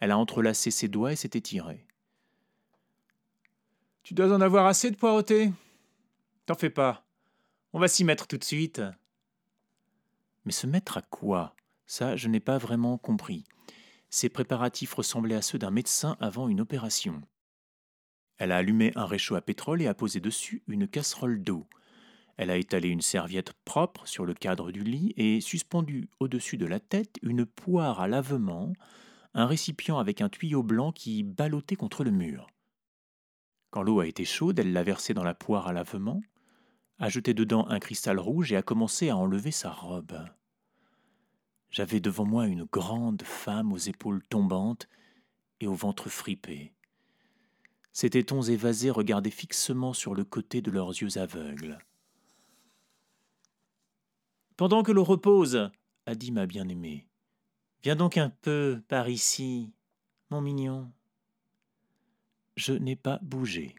elle 0.00 0.10
a 0.10 0.18
entrelacé 0.18 0.70
ses 0.70 0.88
doigts 0.88 1.12
et 1.12 1.16
s'est 1.16 1.30
étirée. 1.34 1.86
Tu 4.02 4.14
dois 4.14 4.32
en 4.32 4.40
avoir 4.40 4.66
assez 4.66 4.90
de 4.90 4.96
poireauté. 4.96 5.52
T'en 6.46 6.54
fais 6.54 6.70
pas. 6.70 7.04
On 7.72 7.80
va 7.80 7.88
s'y 7.88 8.04
mettre 8.04 8.26
tout 8.26 8.38
de 8.38 8.44
suite. 8.44 8.80
Mais 10.44 10.52
se 10.52 10.66
mettre 10.66 10.98
à 10.98 11.02
quoi? 11.02 11.56
Ça, 11.86 12.16
je 12.16 12.28
n'ai 12.28 12.40
pas 12.40 12.58
vraiment 12.58 12.98
compris. 12.98 13.44
Ces 14.10 14.28
préparatifs 14.28 14.94
ressemblaient 14.94 15.34
à 15.34 15.42
ceux 15.42 15.58
d'un 15.58 15.70
médecin 15.70 16.16
avant 16.20 16.48
une 16.48 16.60
opération. 16.60 17.20
Elle 18.38 18.52
a 18.52 18.58
allumé 18.58 18.92
un 18.94 19.06
réchaud 19.06 19.34
à 19.34 19.40
pétrole 19.40 19.82
et 19.82 19.86
a 19.86 19.94
posé 19.94 20.20
dessus 20.20 20.62
une 20.68 20.86
casserole 20.86 21.42
d'eau. 21.42 21.66
Elle 22.36 22.50
a 22.50 22.58
étalé 22.58 22.90
une 22.90 23.00
serviette 23.00 23.54
propre 23.64 24.06
sur 24.06 24.26
le 24.26 24.34
cadre 24.34 24.70
du 24.70 24.84
lit 24.84 25.14
et 25.16 25.40
suspendu 25.40 26.08
au-dessus 26.20 26.58
de 26.58 26.66
la 26.66 26.80
tête 26.80 27.16
une 27.22 27.46
poire 27.46 28.00
à 28.00 28.08
lavement, 28.08 28.72
un 29.36 29.44
récipient 29.44 29.98
avec 29.98 30.22
un 30.22 30.30
tuyau 30.30 30.62
blanc 30.62 30.92
qui 30.92 31.22
ballottait 31.22 31.76
contre 31.76 32.04
le 32.04 32.10
mur. 32.10 32.46
Quand 33.70 33.82
l'eau 33.82 34.00
a 34.00 34.06
été 34.06 34.24
chaude, 34.24 34.58
elle 34.58 34.72
l'a 34.72 34.82
versé 34.82 35.12
dans 35.12 35.24
la 35.24 35.34
poire 35.34 35.66
à 35.66 35.74
lavement, 35.74 36.22
a 36.98 37.10
jeté 37.10 37.34
dedans 37.34 37.68
un 37.68 37.78
cristal 37.78 38.18
rouge 38.18 38.50
et 38.50 38.56
a 38.56 38.62
commencé 38.62 39.10
à 39.10 39.16
enlever 39.18 39.50
sa 39.50 39.70
robe. 39.70 40.18
J'avais 41.68 42.00
devant 42.00 42.24
moi 42.24 42.46
une 42.46 42.64
grande 42.64 43.22
femme 43.24 43.74
aux 43.74 43.76
épaules 43.76 44.22
tombantes 44.30 44.88
et 45.60 45.66
au 45.66 45.74
ventre 45.74 46.08
fripé. 46.08 46.72
Ses 47.92 48.08
tétons 48.08 48.40
évasés 48.40 48.90
regardaient 48.90 49.28
fixement 49.28 49.92
sur 49.92 50.14
le 50.14 50.24
côté 50.24 50.62
de 50.62 50.70
leurs 50.70 50.90
yeux 50.90 51.18
aveugles. 51.18 51.78
Pendant 54.56 54.82
que 54.82 54.92
l'eau 54.92 55.04
repose, 55.04 55.70
a 56.06 56.14
dit 56.14 56.32
ma 56.32 56.46
bien-aimée, 56.46 57.06
viens 57.86 57.94
donc 57.94 58.18
un 58.18 58.30
peu 58.30 58.82
par 58.88 59.08
ici, 59.08 59.72
mon 60.30 60.40
mignon. 60.40 60.90
Je 62.56 62.72
n'ai 62.72 62.96
pas 62.96 63.20
bougé. 63.22 63.76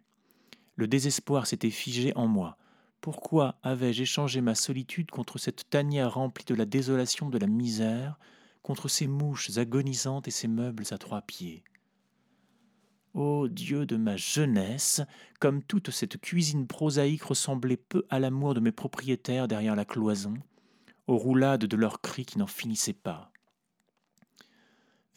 Le 0.78 0.88
désespoir 0.88 1.46
s'était 1.46 1.70
figé 1.70 2.14
en 2.16 2.26
moi. 2.26 2.58
Pourquoi 3.02 3.60
avais-je 3.64 4.04
échangé 4.04 4.40
ma 4.40 4.56
solitude 4.56 5.12
contre 5.12 5.38
cette 5.38 5.70
tanière 5.70 6.14
remplie 6.14 6.46
de 6.46 6.56
la 6.56 6.64
désolation 6.64 7.30
de 7.30 7.38
la 7.38 7.48
misère, 7.48 8.18
contre 8.64 8.88
ces 8.88 9.08
mouches 9.08 9.58
agonisantes 9.58 10.30
et 10.30 10.32
ces 10.32 10.48
meubles 10.48 10.86
à 10.92 10.98
trois 10.98 11.22
pieds? 11.22 11.66
Ô 13.14 13.50
Dieu 13.50 13.86
de 13.86 13.98
ma 13.98 14.16
jeunesse, 14.16 15.02
comme 15.42 15.62
toute 15.62 15.92
cette 15.92 16.18
cuisine 16.22 16.66
prosaïque 16.66 17.24
ressemblait 17.24 17.76
peu 17.76 18.06
à 18.10 18.22
l'amour 18.22 18.54
de 18.54 18.62
mes 18.62 18.72
propriétaires 18.72 19.50
derrière 19.50 19.76
la 19.76 19.84
cloison, 19.84 20.36
aux 21.08 21.18
roulades 21.18 21.66
de 21.66 21.76
leurs 21.76 22.00
cris 22.00 22.26
qui 22.26 22.38
n'en 22.38 22.48
finissaient 22.48 22.94
pas. 22.94 23.34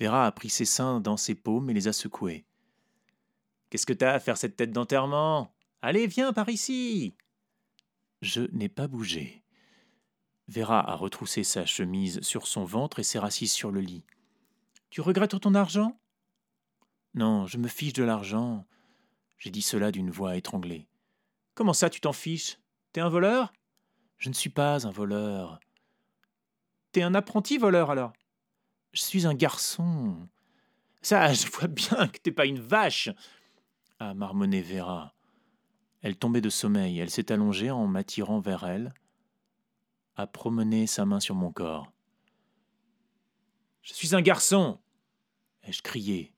Vera 0.00 0.26
a 0.26 0.32
pris 0.32 0.50
ses 0.50 0.64
seins 0.64 1.00
dans 1.00 1.16
ses 1.16 1.34
paumes 1.34 1.70
et 1.70 1.74
les 1.74 1.88
a 1.88 1.92
secoués. 1.92 2.46
Qu'est-ce 3.68 3.86
que 3.86 3.92
t'as 3.92 4.14
à 4.14 4.20
faire 4.20 4.36
cette 4.36 4.56
tête 4.56 4.72
d'enterrement? 4.72 5.54
Allez, 5.82 6.06
viens 6.06 6.32
par 6.32 6.48
ici 6.48 7.14
je 8.22 8.42
n'ai 8.52 8.68
pas 8.68 8.86
bougé. 8.86 9.42
Vera 10.48 10.80
a 10.80 10.94
retroussé 10.94 11.44
sa 11.44 11.64
chemise 11.64 12.20
sur 12.22 12.46
son 12.46 12.64
ventre 12.64 12.98
et 12.98 13.02
s'est 13.02 13.18
assise 13.18 13.52
sur 13.52 13.70
le 13.70 13.80
lit. 13.80 14.04
Tu 14.90 15.00
regrettes 15.00 15.40
ton 15.40 15.54
argent? 15.54 15.98
Non, 17.14 17.46
je 17.46 17.58
me 17.58 17.68
fiche 17.68 17.92
de 17.92 18.04
l'argent. 18.04 18.66
J'ai 19.38 19.50
dit 19.50 19.62
cela 19.62 19.90
d'une 19.92 20.10
voix 20.10 20.36
étranglée. 20.36 20.88
Comment 21.54 21.72
ça, 21.72 21.88
tu 21.88 22.00
t'en 22.00 22.12
fiches? 22.12 22.58
T'es 22.92 23.00
un 23.00 23.08
voleur? 23.08 23.52
Je 24.18 24.28
ne 24.28 24.34
suis 24.34 24.50
pas 24.50 24.86
un 24.86 24.90
voleur. 24.90 25.60
T'es 26.92 27.02
un 27.02 27.14
apprenti 27.14 27.58
voleur 27.58 27.90
alors? 27.90 28.12
Je 28.92 29.02
suis 29.02 29.26
un 29.26 29.34
garçon. 29.34 30.28
Ça, 31.02 31.32
je 31.32 31.46
vois 31.46 31.68
bien 31.68 32.08
que 32.08 32.18
t'es 32.18 32.32
pas 32.32 32.46
une 32.46 32.60
vache 32.60 33.10
a 33.98 34.14
marmonné 34.14 34.62
Vera. 34.62 35.14
Elle 36.00 36.16
tombait 36.16 36.40
de 36.40 36.48
sommeil, 36.48 36.98
elle 36.98 37.10
s'est 37.10 37.30
allongée 37.30 37.70
en 37.70 37.86
m'attirant 37.86 38.40
vers 38.40 38.64
elle, 38.64 38.94
a 40.16 40.26
promené 40.26 40.86
sa 40.86 41.04
main 41.04 41.20
sur 41.20 41.34
mon 41.34 41.52
corps. 41.52 41.92
Je 43.82 43.92
suis 43.92 44.14
un 44.14 44.22
garçon 44.22 44.80
ai-je 45.64 45.82
crié. 45.82 46.34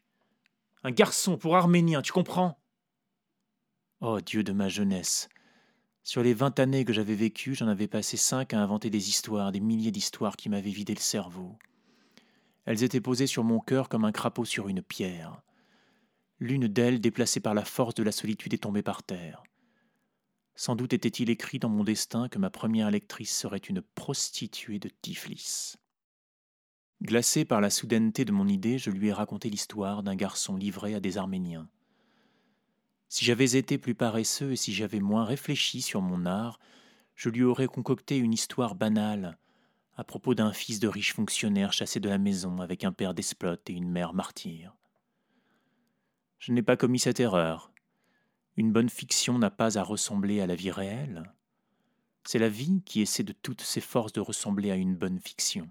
Un 0.82 0.90
garçon 0.90 1.36
pour 1.36 1.56
Arménien, 1.56 2.02
tu 2.02 2.12
comprends? 2.12 2.58
Oh 4.00 4.20
Dieu 4.20 4.42
de 4.42 4.52
ma 4.52 4.68
jeunesse 4.68 5.28
Sur 6.02 6.22
les 6.24 6.34
vingt 6.34 6.58
années 6.58 6.84
que 6.84 6.92
j'avais 6.92 7.14
vécues, 7.14 7.54
j'en 7.54 7.68
avais 7.68 7.86
passé 7.86 8.16
cinq 8.16 8.52
à 8.52 8.60
inventer 8.60 8.90
des 8.90 9.08
histoires, 9.08 9.52
des 9.52 9.60
milliers 9.60 9.92
d'histoires 9.92 10.36
qui 10.36 10.48
m'avaient 10.48 10.70
vidé 10.70 10.94
le 10.94 11.00
cerveau. 11.00 11.56
Elles 12.64 12.82
étaient 12.84 13.00
posées 13.00 13.26
sur 13.26 13.44
mon 13.44 13.60
cœur 13.60 13.88
comme 13.88 14.04
un 14.04 14.12
crapaud 14.12 14.44
sur 14.44 14.68
une 14.68 14.82
pierre. 14.82 15.42
L'une 16.38 16.68
d'elles, 16.68 17.00
déplacée 17.00 17.40
par 17.40 17.54
la 17.54 17.64
force 17.64 17.94
de 17.94 18.02
la 18.02 18.12
solitude, 18.12 18.54
est 18.54 18.58
tombée 18.58 18.82
par 18.82 19.02
terre. 19.02 19.42
Sans 20.54 20.76
doute 20.76 20.92
était-il 20.92 21.30
écrit 21.30 21.58
dans 21.58 21.68
mon 21.68 21.84
destin 21.84 22.28
que 22.28 22.38
ma 22.38 22.50
première 22.50 22.90
lectrice 22.90 23.36
serait 23.36 23.58
une 23.58 23.80
prostituée 23.80 24.78
de 24.78 24.90
Tiflis. 25.00 25.74
Glacé 27.02 27.44
par 27.44 27.60
la 27.60 27.70
soudaineté 27.70 28.24
de 28.24 28.32
mon 28.32 28.46
idée, 28.46 28.78
je 28.78 28.90
lui 28.90 29.08
ai 29.08 29.12
raconté 29.12 29.50
l'histoire 29.50 30.02
d'un 30.02 30.14
garçon 30.14 30.56
livré 30.56 30.94
à 30.94 31.00
des 31.00 31.18
Arméniens. 31.18 31.68
Si 33.08 33.24
j'avais 33.24 33.56
été 33.56 33.76
plus 33.76 33.94
paresseux 33.94 34.52
et 34.52 34.56
si 34.56 34.72
j'avais 34.72 35.00
moins 35.00 35.24
réfléchi 35.24 35.82
sur 35.82 36.00
mon 36.00 36.26
art, 36.26 36.60
je 37.14 37.28
lui 37.28 37.42
aurais 37.42 37.66
concocté 37.66 38.16
une 38.16 38.32
histoire 38.32 38.74
banale 38.74 39.38
à 39.94 40.04
propos 40.04 40.34
d'un 40.34 40.52
fils 40.52 40.80
de 40.80 40.88
riche 40.88 41.14
fonctionnaire 41.14 41.72
chassé 41.72 42.00
de 42.00 42.08
la 42.08 42.18
maison 42.18 42.60
avec 42.60 42.84
un 42.84 42.92
père 42.92 43.14
desplote 43.14 43.68
et 43.68 43.74
une 43.74 43.90
mère 43.90 44.14
martyre. 44.14 44.74
Je 46.38 46.52
n'ai 46.52 46.62
pas 46.62 46.76
commis 46.76 46.98
cette 46.98 47.20
erreur, 47.20 47.72
une 48.56 48.72
bonne 48.72 48.90
fiction 48.90 49.38
n'a 49.38 49.50
pas 49.50 49.78
à 49.78 49.82
ressembler 49.82 50.40
à 50.40 50.46
la 50.46 50.54
vie 50.54 50.70
réelle. 50.70 51.32
C'est 52.24 52.38
la 52.38 52.50
vie 52.50 52.82
qui 52.84 53.00
essaie 53.00 53.22
de 53.22 53.32
toutes 53.32 53.62
ses 53.62 53.80
forces 53.80 54.12
de 54.12 54.20
ressembler 54.20 54.70
à 54.70 54.76
une 54.76 54.94
bonne 54.94 55.18
fiction. 55.18 55.68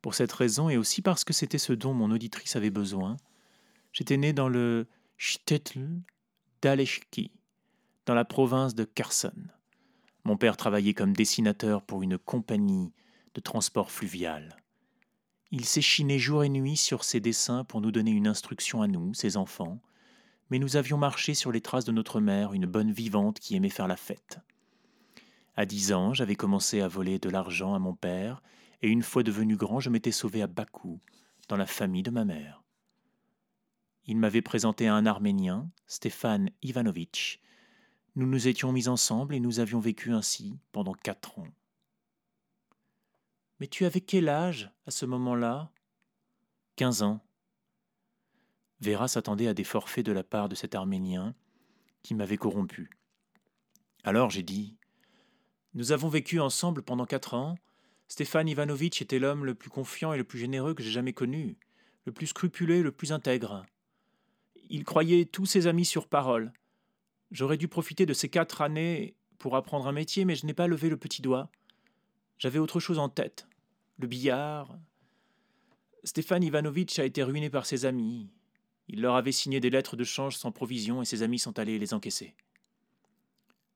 Pour 0.00 0.14
cette 0.14 0.32
raison, 0.32 0.70
et 0.70 0.76
aussi 0.76 1.02
parce 1.02 1.24
que 1.24 1.32
c'était 1.32 1.58
ce 1.58 1.72
dont 1.72 1.92
mon 1.92 2.10
auditrice 2.10 2.56
avait 2.56 2.70
besoin, 2.70 3.16
j'étais 3.92 4.16
né 4.16 4.32
dans 4.32 4.48
le 4.48 4.86
Shtetl 5.18 5.86
d'Aleshki, 6.62 7.30
dans 8.06 8.14
la 8.14 8.24
province 8.24 8.74
de 8.74 8.84
Kherson. 8.84 9.48
Mon 10.26 10.36
père 10.36 10.56
travaillait 10.56 10.92
comme 10.92 11.12
dessinateur 11.12 11.82
pour 11.82 12.02
une 12.02 12.18
compagnie 12.18 12.92
de 13.34 13.40
transport 13.40 13.92
fluvial. 13.92 14.56
Il 15.52 15.64
s'échinait 15.64 16.18
jour 16.18 16.42
et 16.42 16.48
nuit 16.48 16.76
sur 16.76 17.04
ses 17.04 17.20
dessins 17.20 17.62
pour 17.62 17.80
nous 17.80 17.92
donner 17.92 18.10
une 18.10 18.26
instruction 18.26 18.82
à 18.82 18.88
nous, 18.88 19.14
ses 19.14 19.36
enfants, 19.36 19.80
mais 20.50 20.58
nous 20.58 20.74
avions 20.74 20.98
marché 20.98 21.34
sur 21.34 21.52
les 21.52 21.60
traces 21.60 21.84
de 21.84 21.92
notre 21.92 22.18
mère, 22.18 22.54
une 22.54 22.66
bonne 22.66 22.90
vivante 22.90 23.38
qui 23.38 23.54
aimait 23.54 23.70
faire 23.70 23.86
la 23.86 23.94
fête. 23.94 24.40
À 25.54 25.64
dix 25.64 25.92
ans, 25.92 26.12
j'avais 26.12 26.34
commencé 26.34 26.80
à 26.80 26.88
voler 26.88 27.20
de 27.20 27.30
l'argent 27.30 27.76
à 27.76 27.78
mon 27.78 27.94
père, 27.94 28.42
et 28.82 28.88
une 28.88 29.04
fois 29.04 29.22
devenu 29.22 29.54
grand, 29.54 29.78
je 29.78 29.90
m'étais 29.90 30.10
sauvé 30.10 30.42
à 30.42 30.48
Bakou, 30.48 30.98
dans 31.48 31.56
la 31.56 31.66
famille 31.66 32.02
de 32.02 32.10
ma 32.10 32.24
mère. 32.24 32.64
Il 34.06 34.16
m'avait 34.16 34.42
présenté 34.42 34.88
à 34.88 34.94
un 34.96 35.06
Arménien, 35.06 35.70
Stéphane 35.86 36.50
Ivanovitch. 36.62 37.38
Nous 38.16 38.26
nous 38.26 38.48
étions 38.48 38.72
mis 38.72 38.88
ensemble 38.88 39.34
et 39.34 39.40
nous 39.40 39.60
avions 39.60 39.78
vécu 39.78 40.10
ainsi 40.10 40.58
pendant 40.72 40.94
quatre 40.94 41.38
ans. 41.38 41.48
Mais 43.60 43.66
tu 43.66 43.84
avais 43.84 44.00
quel 44.00 44.30
âge 44.30 44.70
à 44.86 44.90
ce 44.90 45.04
moment-là? 45.04 45.70
Quinze 46.76 47.02
ans. 47.02 47.22
Vera 48.80 49.06
s'attendait 49.06 49.48
à 49.48 49.54
des 49.54 49.64
forfaits 49.64 50.04
de 50.04 50.12
la 50.12 50.24
part 50.24 50.48
de 50.48 50.54
cet 50.54 50.74
Arménien 50.74 51.34
qui 52.02 52.14
m'avait 52.14 52.38
corrompu. 52.38 52.90
Alors 54.02 54.30
j'ai 54.30 54.42
dit 54.42 54.78
Nous 55.74 55.92
avons 55.92 56.08
vécu 56.08 56.40
ensemble 56.40 56.82
pendant 56.82 57.04
quatre 57.04 57.34
ans. 57.34 57.56
Stéphane 58.08 58.48
Ivanovitch 58.48 59.02
était 59.02 59.18
l'homme 59.18 59.44
le 59.44 59.54
plus 59.54 59.70
confiant 59.70 60.14
et 60.14 60.18
le 60.18 60.24
plus 60.24 60.38
généreux 60.38 60.72
que 60.72 60.82
j'ai 60.82 60.90
jamais 60.90 61.12
connu, 61.12 61.58
le 62.06 62.12
plus 62.12 62.28
scrupuleux 62.28 62.76
et 62.76 62.82
le 62.82 62.92
plus 62.92 63.12
intègre. 63.12 63.66
Il 64.70 64.84
croyait 64.84 65.26
tous 65.26 65.44
ses 65.44 65.66
amis 65.66 65.84
sur 65.84 66.08
parole. 66.08 66.52
J'aurais 67.30 67.56
dû 67.56 67.68
profiter 67.68 68.06
de 68.06 68.12
ces 68.12 68.28
quatre 68.28 68.62
années 68.62 69.16
pour 69.38 69.56
apprendre 69.56 69.86
un 69.86 69.92
métier, 69.92 70.24
mais 70.24 70.36
je 70.36 70.46
n'ai 70.46 70.54
pas 70.54 70.66
levé 70.66 70.88
le 70.88 70.96
petit 70.96 71.22
doigt. 71.22 71.50
J'avais 72.38 72.58
autre 72.58 72.80
chose 72.80 72.98
en 72.98 73.08
tête. 73.08 73.48
Le 73.98 74.06
billard. 74.06 74.76
Stéphane 76.04 76.44
Ivanovitch 76.44 76.98
a 76.98 77.04
été 77.04 77.22
ruiné 77.22 77.50
par 77.50 77.66
ses 77.66 77.84
amis. 77.84 78.30
Il 78.88 79.00
leur 79.00 79.16
avait 79.16 79.32
signé 79.32 79.58
des 79.58 79.70
lettres 79.70 79.96
de 79.96 80.04
change 80.04 80.36
sans 80.36 80.52
provision 80.52 81.02
et 81.02 81.04
ses 81.04 81.22
amis 81.22 81.38
sont 81.38 81.58
allés 81.58 81.78
les 81.78 81.94
encaisser. 81.94 82.36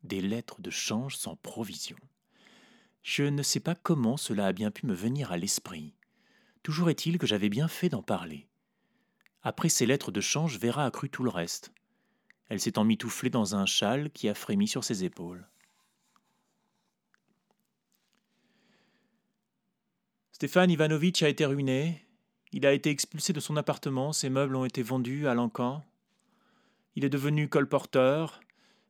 Des 0.04 0.20
lettres 0.20 0.60
de 0.60 0.70
change 0.70 1.16
sans 1.16 1.36
provision. 1.36 1.96
Je 3.02 3.24
ne 3.24 3.42
sais 3.42 3.60
pas 3.60 3.74
comment 3.74 4.16
cela 4.16 4.46
a 4.46 4.52
bien 4.52 4.70
pu 4.70 4.86
me 4.86 4.94
venir 4.94 5.32
à 5.32 5.38
l'esprit. 5.38 5.94
Toujours 6.62 6.90
est-il 6.90 7.18
que 7.18 7.26
j'avais 7.26 7.48
bien 7.48 7.66
fait 7.66 7.88
d'en 7.88 8.02
parler. 8.02 8.46
Après 9.42 9.70
ces 9.70 9.86
lettres 9.86 10.12
de 10.12 10.20
change, 10.20 10.58
Vera 10.58 10.84
a 10.84 10.90
cru 10.90 11.08
tout 11.08 11.24
le 11.24 11.30
reste. 11.30 11.72
Elle 12.50 12.60
s'est 12.60 12.78
emmitouflée 12.78 13.30
dans 13.30 13.54
un 13.54 13.64
châle 13.64 14.10
qui 14.10 14.28
a 14.28 14.34
frémi 14.34 14.66
sur 14.66 14.82
ses 14.82 15.04
épaules. 15.04 15.46
Stéphane 20.32 20.70
Ivanovitch 20.70 21.22
a 21.22 21.28
été 21.28 21.46
ruiné. 21.46 22.04
Il 22.50 22.66
a 22.66 22.72
été 22.72 22.90
expulsé 22.90 23.32
de 23.32 23.38
son 23.38 23.56
appartement, 23.56 24.12
ses 24.12 24.30
meubles 24.30 24.56
ont 24.56 24.64
été 24.64 24.82
vendus 24.82 25.28
à 25.28 25.34
l'encan. 25.34 25.84
Il 26.96 27.04
est 27.04 27.08
devenu 27.10 27.48
colporteur. 27.48 28.40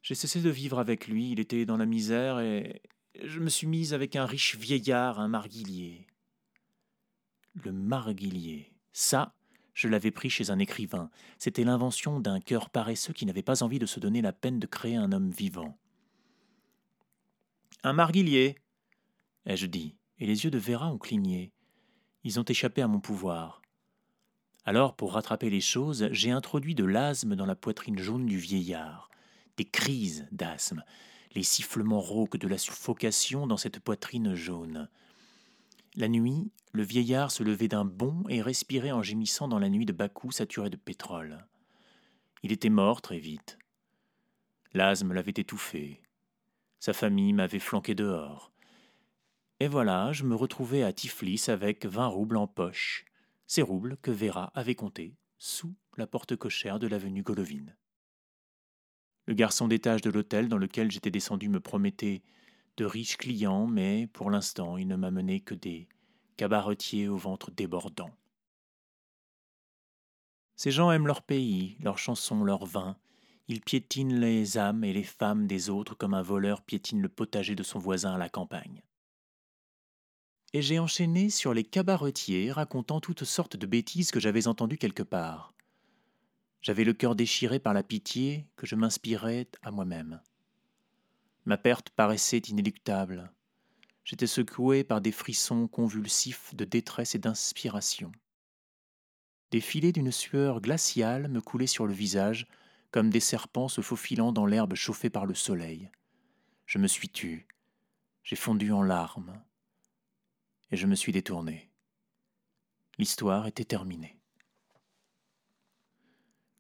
J'ai 0.02 0.14
cessé 0.14 0.40
de 0.40 0.48
vivre 0.48 0.78
avec 0.78 1.06
lui, 1.06 1.30
il 1.32 1.40
était 1.40 1.66
dans 1.66 1.76
la 1.76 1.84
misère 1.84 2.40
et 2.40 2.80
je 3.22 3.40
me 3.40 3.50
suis 3.50 3.66
mise 3.66 3.92
avec 3.92 4.16
un 4.16 4.24
riche 4.24 4.56
vieillard, 4.56 5.20
un 5.20 5.28
marguillier. 5.28 6.06
Le 7.52 7.72
marguillier, 7.72 8.72
ça, 8.94 9.34
je 9.74 9.88
l'avais 9.88 10.10
pris 10.10 10.30
chez 10.30 10.50
un 10.50 10.58
écrivain. 10.58 11.10
C'était 11.38 11.64
l'invention 11.64 12.20
d'un 12.20 12.40
cœur 12.40 12.70
paresseux 12.70 13.12
qui 13.12 13.26
n'avait 13.26 13.42
pas 13.42 13.62
envie 13.62 13.78
de 13.78 13.86
se 13.86 14.00
donner 14.00 14.22
la 14.22 14.32
peine 14.32 14.58
de 14.58 14.66
créer 14.66 14.96
un 14.96 15.12
homme 15.12 15.30
vivant. 15.30 15.76
Un 17.82 17.92
marguillier, 17.92 18.56
ai-je 19.46 19.66
dit 19.66 19.94
et 20.20 20.26
les 20.26 20.44
yeux 20.44 20.50
de 20.50 20.58
Vera 20.58 20.92
ont 20.92 20.98
cligné. 20.98 21.52
Ils 22.22 22.38
ont 22.38 22.44
échappé 22.44 22.82
à 22.82 22.88
mon 22.88 23.00
pouvoir. 23.00 23.62
Alors, 24.64 24.94
pour 24.94 25.14
rattraper 25.14 25.48
les 25.48 25.62
choses, 25.62 26.08
j'ai 26.12 26.30
introduit 26.30 26.74
de 26.74 26.84
l'asthme 26.84 27.34
dans 27.34 27.46
la 27.46 27.56
poitrine 27.56 27.98
jaune 27.98 28.26
du 28.26 28.36
vieillard, 28.36 29.10
des 29.56 29.64
crises 29.64 30.28
d'asthme, 30.30 30.84
les 31.34 31.42
sifflements 31.42 32.00
rauques 32.00 32.36
de 32.36 32.48
la 32.48 32.58
suffocation 32.58 33.46
dans 33.46 33.56
cette 33.56 33.80
poitrine 33.80 34.34
jaune. 34.34 34.88
La 35.96 36.08
nuit, 36.08 36.52
le 36.72 36.82
vieillard 36.84 37.32
se 37.32 37.42
levait 37.42 37.68
d'un 37.68 37.84
bond 37.84 38.24
et 38.28 38.42
respirait 38.42 38.92
en 38.92 39.02
gémissant 39.02 39.48
dans 39.48 39.58
la 39.58 39.68
nuit 39.68 39.86
de 39.86 39.92
Bakou 39.92 40.30
saturée 40.30 40.70
de 40.70 40.76
pétrole. 40.76 41.46
Il 42.42 42.52
était 42.52 42.70
mort 42.70 43.02
très 43.02 43.18
vite. 43.18 43.58
L'asthme 44.72 45.12
l'avait 45.12 45.32
étouffé. 45.36 46.00
Sa 46.78 46.92
famille 46.92 47.32
m'avait 47.32 47.58
flanqué 47.58 47.96
dehors. 47.96 48.52
Et 49.58 49.66
voilà, 49.66 50.12
je 50.12 50.24
me 50.24 50.36
retrouvais 50.36 50.84
à 50.84 50.92
Tiflis 50.92 51.46
avec 51.48 51.84
vingt 51.84 52.06
roubles 52.06 52.36
en 52.36 52.46
poche, 52.46 53.04
ces 53.46 53.60
roubles 53.60 53.98
que 54.00 54.12
Vera 54.12 54.52
avait 54.54 54.76
comptés 54.76 55.16
sous 55.38 55.74
la 55.96 56.06
porte 56.06 56.36
cochère 56.36 56.78
de 56.78 56.86
l'avenue 56.86 57.22
Golovine. 57.22 57.76
Le 59.26 59.34
garçon 59.34 59.68
d'étage 59.68 60.02
de 60.02 60.10
l'hôtel 60.10 60.48
dans 60.48 60.56
lequel 60.56 60.90
j'étais 60.90 61.10
descendu 61.10 61.48
me 61.48 61.60
promettait 61.60 62.22
de 62.76 62.84
riches 62.84 63.16
clients, 63.16 63.66
mais 63.66 64.06
pour 64.08 64.30
l'instant 64.30 64.76
il 64.76 64.88
ne 64.88 64.96
m'a 64.96 65.10
mené 65.10 65.40
que 65.40 65.54
des 65.54 65.88
cabaretiers 66.36 67.08
au 67.08 67.16
ventre 67.16 67.50
débordant. 67.50 68.10
Ces 70.56 70.70
gens 70.70 70.90
aiment 70.90 71.06
leur 71.06 71.22
pays, 71.22 71.76
leurs 71.80 71.98
chansons, 71.98 72.44
leur 72.44 72.66
vin. 72.66 72.96
Ils 73.48 73.60
piétinent 73.60 74.20
les 74.20 74.58
âmes 74.58 74.84
et 74.84 74.92
les 74.92 75.04
femmes 75.04 75.46
des 75.46 75.70
autres 75.70 75.94
comme 75.94 76.14
un 76.14 76.22
voleur 76.22 76.62
piétine 76.62 77.00
le 77.00 77.08
potager 77.08 77.54
de 77.54 77.62
son 77.62 77.78
voisin 77.78 78.14
à 78.14 78.18
la 78.18 78.28
campagne 78.28 78.82
et 80.52 80.62
j'ai 80.62 80.78
enchaîné 80.78 81.30
sur 81.30 81.54
les 81.54 81.64
cabaretiers 81.64 82.50
racontant 82.50 83.00
toutes 83.00 83.24
sortes 83.24 83.56
de 83.56 83.66
bêtises 83.66 84.10
que 84.10 84.20
j'avais 84.20 84.48
entendues 84.48 84.78
quelque 84.78 85.02
part. 85.02 85.54
J'avais 86.60 86.84
le 86.84 86.92
cœur 86.92 87.14
déchiré 87.14 87.58
par 87.58 87.72
la 87.72 87.82
pitié 87.82 88.46
que 88.56 88.66
je 88.66 88.74
m'inspirais 88.74 89.48
à 89.62 89.70
moi-même. 89.70 90.20
Ma 91.46 91.56
perte 91.56 91.90
paraissait 91.90 92.38
inéluctable. 92.38 93.32
J'étais 94.04 94.26
secoué 94.26 94.84
par 94.84 95.00
des 95.00 95.12
frissons 95.12 95.68
convulsifs 95.68 96.54
de 96.54 96.64
détresse 96.64 97.14
et 97.14 97.18
d'inspiration. 97.18 98.12
Des 99.50 99.60
filets 99.60 99.92
d'une 99.92 100.12
sueur 100.12 100.60
glaciale 100.60 101.28
me 101.28 101.40
coulaient 101.40 101.66
sur 101.66 101.86
le 101.86 101.92
visage, 101.92 102.46
comme 102.90 103.10
des 103.10 103.20
serpents 103.20 103.68
se 103.68 103.80
faufilant 103.80 104.32
dans 104.32 104.46
l'herbe 104.46 104.74
chauffée 104.74 105.10
par 105.10 105.26
le 105.26 105.34
soleil. 105.34 105.90
Je 106.66 106.78
me 106.78 106.86
suis 106.86 107.08
tu. 107.08 107.46
J'ai 108.22 108.36
fondu 108.36 108.72
en 108.72 108.82
larmes 108.82 109.42
et 110.70 110.76
je 110.76 110.86
me 110.86 110.94
suis 110.94 111.12
détourné. 111.12 111.70
L'histoire 112.98 113.46
était 113.46 113.64
terminée. 113.64 114.20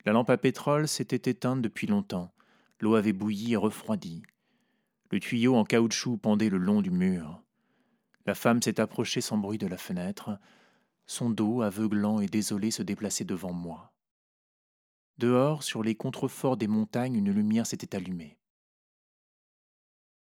La 0.04 0.12
lampe 0.12 0.30
à 0.30 0.38
pétrole 0.38 0.88
s'était 0.88 1.30
éteinte 1.30 1.62
depuis 1.62 1.86
longtemps. 1.86 2.32
L'eau 2.80 2.94
avait 2.94 3.12
bouilli 3.12 3.52
et 3.52 3.56
refroidi. 3.56 4.22
Le 5.10 5.18
tuyau 5.18 5.56
en 5.56 5.64
caoutchouc 5.64 6.18
pendait 6.18 6.50
le 6.50 6.58
long 6.58 6.82
du 6.82 6.90
mur. 6.90 7.42
La 8.26 8.34
femme 8.34 8.62
s'est 8.62 8.80
approchée 8.80 9.20
sans 9.20 9.38
bruit 9.38 9.58
de 9.58 9.66
la 9.66 9.76
fenêtre. 9.76 10.38
Son 11.06 11.30
dos, 11.30 11.62
aveuglant 11.62 12.20
et 12.20 12.26
désolé, 12.26 12.70
se 12.70 12.82
déplaçait 12.82 13.24
devant 13.24 13.52
moi. 13.52 13.92
Dehors, 15.18 15.64
sur 15.64 15.82
les 15.82 15.96
contreforts 15.96 16.56
des 16.56 16.68
montagnes, 16.68 17.16
une 17.16 17.32
lumière 17.32 17.66
s'était 17.66 17.96
allumée. 17.96 18.38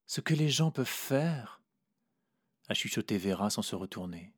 Ce 0.06 0.22
que 0.22 0.34
les 0.34 0.50
gens 0.50 0.72
peuvent 0.72 0.86
faire, 0.86 1.62
a 2.70 2.74
chuchoté 2.74 3.18
Vera 3.18 3.50
sans 3.50 3.62
se 3.62 3.76
retourner. 3.76 4.34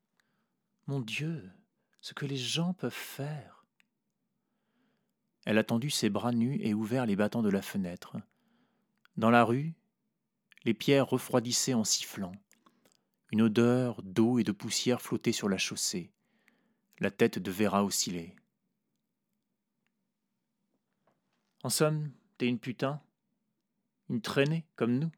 Mon 0.86 1.00
Dieu, 1.00 1.50
ce 2.00 2.14
que 2.14 2.26
les 2.26 2.36
gens 2.36 2.72
peuvent 2.72 2.92
faire. 2.92 3.64
Elle 5.44 5.58
a 5.58 5.64
tendu 5.64 5.90
ses 5.90 6.10
bras 6.10 6.32
nus 6.32 6.58
et 6.62 6.74
ouvert 6.74 7.06
les 7.06 7.16
battants 7.16 7.42
de 7.42 7.50
la 7.50 7.62
fenêtre. 7.62 8.16
Dans 9.16 9.30
la 9.30 9.44
rue, 9.44 9.74
les 10.64 10.74
pierres 10.74 11.08
refroidissaient 11.08 11.74
en 11.74 11.84
sifflant. 11.84 12.32
Une 13.32 13.42
odeur 13.42 14.02
d'eau 14.02 14.38
et 14.38 14.44
de 14.44 14.52
poussière 14.52 15.00
flottait 15.00 15.32
sur 15.32 15.48
la 15.48 15.58
chaussée. 15.58 16.10
La 16.98 17.10
tête 17.10 17.38
de 17.38 17.50
Vera 17.50 17.84
oscillait. 17.84 18.34
En 21.62 21.70
somme, 21.70 22.10
t'es 22.38 22.46
une 22.46 22.58
putain 22.58 23.00
Une 24.08 24.20
traînée, 24.20 24.66
comme 24.76 24.98
nous 24.98 25.10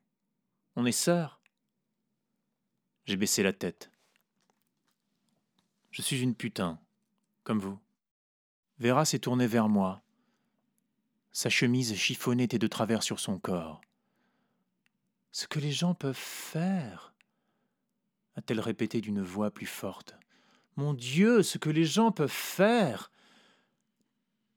On 0.76 0.86
est 0.86 0.92
sœurs 0.92 1.42
j'ai 3.04 3.16
baissé 3.16 3.42
la 3.42 3.52
tête. 3.52 3.90
Je 5.90 6.02
suis 6.02 6.20
une 6.20 6.34
putain, 6.34 6.80
comme 7.42 7.58
vous. 7.58 7.78
Vera 8.78 9.04
s'est 9.04 9.18
tournée 9.18 9.46
vers 9.46 9.68
moi. 9.68 10.02
Sa 11.32 11.50
chemise 11.50 11.94
chiffonnée 11.94 12.44
était 12.44 12.58
de 12.58 12.66
travers 12.66 13.02
sur 13.02 13.18
son 13.18 13.38
corps. 13.38 13.80
Ce 15.32 15.46
que 15.46 15.58
les 15.58 15.72
gens 15.72 15.94
peuvent 15.94 16.14
faire 16.14 17.14
a-t-elle 18.34 18.60
répété 18.60 19.00
d'une 19.00 19.22
voix 19.22 19.50
plus 19.50 19.66
forte. 19.66 20.14
Mon 20.76 20.94
Dieu, 20.94 21.42
ce 21.42 21.58
que 21.58 21.70
les 21.70 21.84
gens 21.84 22.12
peuvent 22.12 22.30
faire 22.30 23.10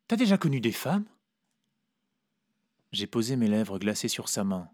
T'as 0.08 0.16
déjà 0.16 0.38
connu 0.38 0.62
des 0.62 0.72
femmes? 0.72 1.06
J'ai 2.92 3.08
posé 3.08 3.36
mes 3.36 3.48
lèvres 3.48 3.80
glacées 3.80 4.08
sur 4.08 4.30
sa 4.30 4.44
main. 4.44 4.70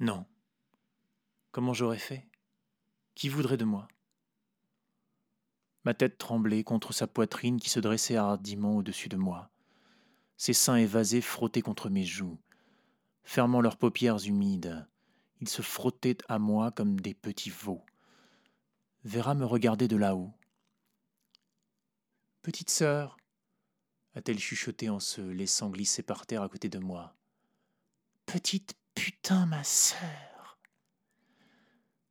Non. 0.00 0.24
Comment 1.50 1.74
j'aurais 1.74 1.98
fait? 1.98 2.26
Qui 3.14 3.28
voudrait 3.28 3.56
de 3.56 3.64
moi? 3.64 3.88
Ma 5.84 5.92
tête 5.92 6.16
tremblait 6.16 6.64
contre 6.64 6.94
sa 6.94 7.06
poitrine 7.06 7.60
qui 7.60 7.68
se 7.68 7.80
dressait 7.80 8.16
hardiment 8.16 8.76
au-dessus 8.76 9.08
de 9.08 9.16
moi. 9.16 9.50
Ses 10.36 10.54
seins 10.54 10.76
évasés 10.76 11.20
frottaient 11.20 11.62
contre 11.62 11.90
mes 11.90 12.04
joues. 12.04 12.38
Fermant 13.24 13.60
leurs 13.60 13.78
paupières 13.78 14.24
humides, 14.24 14.86
ils 15.40 15.48
se 15.48 15.62
frottaient 15.62 16.18
à 16.28 16.38
moi 16.38 16.70
comme 16.70 17.00
des 17.00 17.14
petits 17.14 17.50
veaux. 17.50 17.84
Vera 19.04 19.34
me 19.34 19.44
regardait 19.44 19.88
de 19.88 19.96
là-haut. 19.96 20.32
Petite 22.42 22.70
sœur, 22.70 23.16
a-t-elle 24.14 24.38
chuchoté 24.38 24.90
en 24.90 25.00
se 25.00 25.20
laissant 25.20 25.70
glisser 25.70 26.02
par 26.02 26.26
terre 26.26 26.42
à 26.42 26.48
côté 26.48 26.68
de 26.68 26.78
moi. 26.78 27.16
Petite 28.26 28.74
putain, 28.94 29.46
ma 29.46 29.64
sœur. 29.64 30.58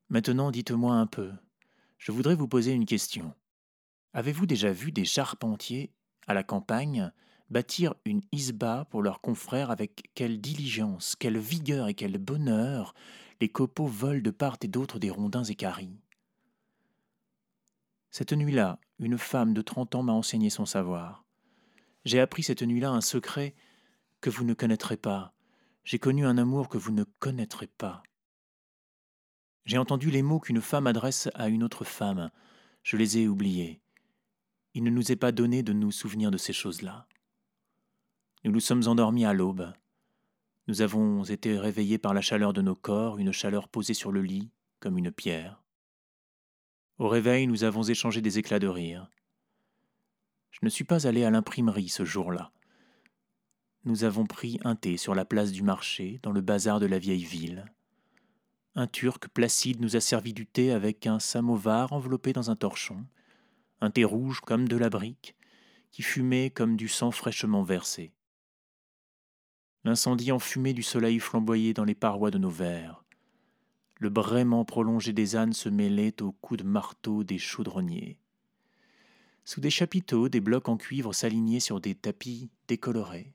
Maintenant, 0.10 0.52
dites-moi 0.52 0.96
un 0.96 1.08
peu. 1.08 1.32
Je 1.98 2.12
voudrais 2.12 2.36
vous 2.36 2.48
poser 2.48 2.72
une 2.72 2.86
question. 2.86 3.34
Avez-vous 4.14 4.46
déjà 4.46 4.72
vu 4.72 4.92
des 4.92 5.06
charpentiers, 5.06 5.94
à 6.28 6.34
la 6.34 6.44
campagne, 6.44 7.12
bâtir 7.50 7.94
une 8.06 8.22
isba 8.32 8.86
pour 8.90 9.02
leurs 9.02 9.22
confrères 9.22 9.72
avec 9.72 10.10
quelle 10.16 10.42
diligence, 10.42 11.16
quelle 11.16 11.38
vigueur 11.38 11.88
et 11.88 11.94
quel 11.94 12.18
bonheur 12.18 12.94
les 13.42 13.50
copeaux 13.50 13.88
volent 13.88 14.22
de 14.22 14.32
part 14.32 14.58
et 14.62 14.68
d'autre 14.68 15.00
des 15.00 15.10
rondins 15.10 15.44
écaris 15.44 16.00
Cette 18.12 18.34
nuit-là, 18.34 18.80
une 19.00 19.18
femme 19.18 19.54
de 19.54 19.62
trente 19.62 19.96
ans 19.96 20.04
m'a 20.04 20.14
enseigné 20.14 20.50
son 20.50 20.66
savoir. 20.66 21.26
J'ai 22.06 22.20
appris 22.20 22.44
cette 22.44 22.64
nuit-là 22.64 22.90
un 22.90 23.02
secret 23.02 23.56
que 24.22 24.30
vous 24.30 24.46
ne 24.46 24.54
connaîtrez 24.54 24.98
pas. 24.98 25.34
J'ai 25.84 26.00
connu 26.00 26.26
un 26.26 26.38
amour 26.38 26.70
que 26.70 26.78
vous 26.78 26.92
ne 26.92 27.04
connaîtrez 27.20 27.68
pas. 27.68 28.04
J'ai 29.66 29.78
entendu 29.78 30.10
les 30.12 30.22
mots 30.22 30.40
qu'une 30.40 30.62
femme 30.62 30.88
adresse 30.88 31.30
à 31.34 31.48
une 31.48 31.64
autre 31.64 31.84
femme. 31.84 32.32
Je 32.84 32.98
les 32.98 33.18
ai 33.18 33.28
oubliés. 33.28 33.82
Il 34.74 34.84
ne 34.84 34.90
nous 34.90 35.12
est 35.12 35.18
pas 35.18 35.32
donné 35.32 35.64
de 35.64 35.72
nous 35.72 35.92
souvenir 35.92 36.32
de 36.32 36.38
ces 36.38 36.54
choses-là. 36.54 37.08
Nous 38.46 38.52
nous 38.52 38.60
sommes 38.60 38.88
endormis 38.88 39.24
à 39.24 39.32
l'aube. 39.32 39.72
Nous 40.68 40.82
avons 40.82 41.24
été 41.24 41.58
réveillés 41.58 41.98
par 41.98 42.14
la 42.14 42.20
chaleur 42.20 42.52
de 42.52 42.62
nos 42.62 42.76
corps, 42.76 43.18
une 43.18 43.32
chaleur 43.32 43.70
posée 43.70 43.94
sur 43.94 44.12
le 44.12 44.22
lit, 44.22 44.52
comme 44.82 44.98
une 44.98 45.12
pierre. 45.12 45.64
Au 46.98 47.08
réveil, 47.08 47.48
nous 47.48 47.64
avons 47.64 47.84
échangé 47.84 48.20
des 48.22 48.40
éclats 48.40 48.60
de 48.60 48.68
rire. 48.68 49.10
Je 50.52 50.60
ne 50.62 50.70
suis 50.70 50.84
pas 50.84 51.08
allé 51.08 51.24
à 51.24 51.32
l'imprimerie 51.32 51.88
ce 51.88 52.04
jour-là. 52.04 52.52
Nous 53.86 54.04
avons 54.04 54.26
pris 54.26 54.60
un 54.66 54.76
thé 54.76 54.98
sur 54.98 55.16
la 55.16 55.24
place 55.24 55.54
du 55.54 55.64
marché, 55.64 56.20
dans 56.22 56.32
le 56.34 56.42
bazar 56.42 56.82
de 56.82 56.86
la 56.86 57.00
vieille 57.00 57.24
ville. 57.24 57.66
Un 58.76 58.88
Turc 58.88 59.30
placide 59.30 59.80
nous 59.80 59.96
a 59.96 60.02
servi 60.02 60.34
du 60.34 60.48
thé 60.48 60.72
avec 60.72 61.08
un 61.08 61.20
samovar 61.20 61.94
enveloppé 61.94 62.34
dans 62.34 62.52
un 62.52 62.58
torchon, 62.58 63.06
un 63.80 63.90
thé 63.90 64.04
rouge 64.04 64.42
comme 64.42 64.68
de 64.68 64.78
la 64.78 64.90
brique, 64.90 65.36
qui 65.92 66.02
fumait 66.02 66.50
comme 66.50 66.76
du 66.76 66.90
sang 66.90 67.12
fraîchement 67.12 67.64
versé. 67.64 68.12
L'incendie 69.86 70.32
enfumé 70.32 70.74
du 70.74 70.84
soleil 70.84 71.20
flamboyait 71.20 71.74
dans 71.74 71.84
les 71.84 71.96
parois 71.96 72.32
de 72.32 72.38
nos 72.38 72.50
verres. 72.50 73.04
Le 74.00 74.10
braiement 74.10 74.64
prolongé 74.66 75.12
des 75.14 75.36
ânes 75.36 75.54
se 75.54 75.70
mêlait 75.70 76.22
aux 76.22 76.32
coups 76.32 76.64
de 76.64 76.68
marteau 76.68 77.24
des 77.24 77.38
chaudronniers. 77.38 78.18
Sous 79.46 79.60
des 79.60 79.70
chapiteaux, 79.70 80.30
des 80.30 80.40
blocs 80.40 80.70
en 80.70 80.78
cuivre 80.78 81.14
s'alignaient 81.14 81.60
sur 81.60 81.82
des 81.82 81.96
tapis 81.96 82.50
décolorés. 82.68 83.34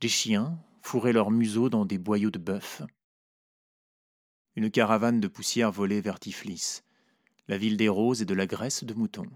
Des 0.00 0.08
chiens 0.08 0.58
fourraient 0.80 1.12
leurs 1.12 1.30
museaux 1.30 1.68
dans 1.68 1.84
des 1.84 1.98
boyaux 1.98 2.30
de 2.30 2.38
bœuf. 2.38 2.82
Une 4.56 4.70
caravane 4.70 5.20
de 5.20 5.28
poussière 5.28 5.70
volait 5.70 6.00
vers 6.00 6.18
Tiflis, 6.18 6.80
la 7.46 7.58
ville 7.58 7.76
des 7.76 7.88
roses 7.88 8.22
et 8.22 8.26
de 8.26 8.34
la 8.34 8.46
graisse 8.46 8.84
de 8.84 8.94
mouton. 8.94 9.26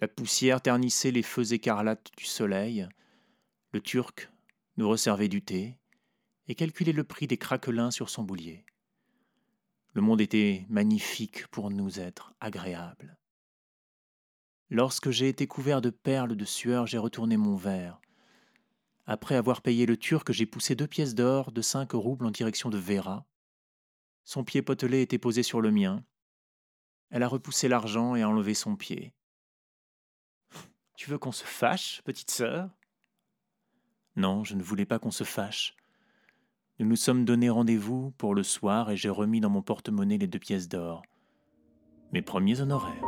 La 0.00 0.08
poussière 0.08 0.60
ternissait 0.60 1.10
les 1.10 1.22
feux 1.22 1.54
écarlates 1.54 2.10
du 2.16 2.24
soleil. 2.24 2.86
Le 3.72 3.80
Turc 3.80 4.30
nous 4.78 4.88
resservait 4.88 5.28
du 5.28 5.42
thé 5.42 5.76
et 6.46 6.54
calculait 6.54 6.92
le 6.92 7.04
prix 7.04 7.26
des 7.26 7.36
craquelins 7.36 7.90
sur 7.90 8.08
son 8.08 8.22
boulier. 8.22 8.64
Le 9.92 10.00
monde 10.00 10.20
était 10.20 10.64
magnifique 10.68 11.48
pour 11.48 11.70
nous 11.70 11.98
être 11.98 12.32
agréable. 12.40 13.18
Lorsque 14.70 15.10
j'ai 15.10 15.28
été 15.28 15.46
couvert 15.46 15.80
de 15.80 15.90
perles 15.90 16.36
de 16.36 16.44
sueur, 16.44 16.86
j'ai 16.86 16.98
retourné 16.98 17.36
mon 17.36 17.56
verre. 17.56 18.00
Après 19.04 19.34
avoir 19.34 19.62
payé 19.62 19.84
le 19.84 19.96
turc, 19.96 20.30
j'ai 20.30 20.46
poussé 20.46 20.76
deux 20.76 20.86
pièces 20.86 21.14
d'or 21.14 21.50
de 21.50 21.62
cinq 21.62 21.92
roubles 21.92 22.26
en 22.26 22.30
direction 22.30 22.70
de 22.70 22.78
Vera. 22.78 23.26
Son 24.24 24.44
pied 24.44 24.62
potelé 24.62 25.02
était 25.02 25.18
posé 25.18 25.42
sur 25.42 25.60
le 25.60 25.72
mien. 25.72 26.04
Elle 27.10 27.22
a 27.22 27.28
repoussé 27.28 27.66
l'argent 27.66 28.14
et 28.14 28.22
enlevé 28.22 28.54
son 28.54 28.76
pied. 28.76 29.14
Tu 30.94 31.10
veux 31.10 31.18
qu'on 31.18 31.32
se 31.32 31.44
fâche, 31.44 32.02
petite 32.04 32.30
sœur? 32.30 32.70
Non, 34.18 34.42
je 34.42 34.56
ne 34.56 34.64
voulais 34.64 34.84
pas 34.84 34.98
qu'on 34.98 35.12
se 35.12 35.22
fâche. 35.22 35.76
Nous 36.80 36.86
nous 36.88 36.96
sommes 36.96 37.24
donné 37.24 37.50
rendez-vous 37.50 38.10
pour 38.18 38.34
le 38.34 38.42
soir 38.42 38.90
et 38.90 38.96
j'ai 38.96 39.10
remis 39.10 39.38
dans 39.38 39.48
mon 39.48 39.62
porte-monnaie 39.62 40.18
les 40.18 40.26
deux 40.26 40.40
pièces 40.40 40.68
d'or. 40.68 41.02
Mes 42.12 42.20
premiers 42.20 42.60
honoraires. 42.60 43.00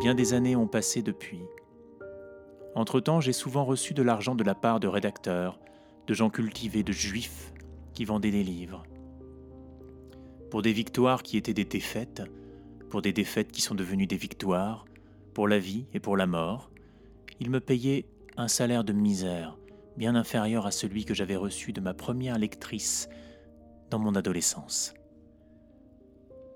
Bien 0.00 0.14
des 0.14 0.32
années 0.32 0.56
ont 0.56 0.66
passé 0.66 1.02
depuis. 1.02 1.42
Entre-temps, 2.74 3.20
j'ai 3.20 3.34
souvent 3.34 3.66
reçu 3.66 3.92
de 3.92 4.02
l'argent 4.02 4.34
de 4.34 4.44
la 4.44 4.54
part 4.54 4.80
de 4.80 4.88
rédacteurs, 4.88 5.60
de 6.06 6.14
gens 6.14 6.30
cultivés, 6.30 6.82
de 6.82 6.92
juifs 6.92 7.52
qui 7.92 8.06
vendaient 8.06 8.30
des 8.30 8.42
livres. 8.42 8.86
Pour 10.50 10.62
des 10.62 10.72
victoires 10.72 11.22
qui 11.22 11.36
étaient 11.36 11.54
des 11.54 11.64
défaites, 11.64 12.22
pour 12.90 13.02
des 13.02 13.12
défaites 13.12 13.52
qui 13.52 13.60
sont 13.60 13.74
devenues 13.74 14.06
des 14.06 14.16
victoires, 14.16 14.84
pour 15.34 15.48
la 15.48 15.58
vie 15.58 15.86
et 15.92 16.00
pour 16.00 16.16
la 16.16 16.26
mort, 16.26 16.70
ils 17.40 17.50
me 17.50 17.60
payaient 17.60 18.06
un 18.36 18.48
salaire 18.48 18.84
de 18.84 18.92
misère, 18.92 19.58
bien 19.96 20.14
inférieur 20.14 20.66
à 20.66 20.70
celui 20.70 21.04
que 21.04 21.14
j'avais 21.14 21.36
reçu 21.36 21.72
de 21.72 21.80
ma 21.80 21.94
première 21.94 22.38
lectrice 22.38 23.08
dans 23.90 23.98
mon 23.98 24.14
adolescence. 24.14 24.94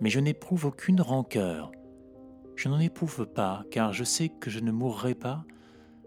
Mais 0.00 0.10
je 0.10 0.20
n'éprouve 0.20 0.66
aucune 0.66 1.00
rancœur 1.00 1.72
je 2.60 2.68
n'en 2.68 2.78
éprouve 2.78 3.24
pas, 3.24 3.64
car 3.70 3.94
je 3.94 4.04
sais 4.04 4.28
que 4.28 4.50
je 4.50 4.60
ne 4.60 4.70
mourrai 4.70 5.14
pas 5.14 5.46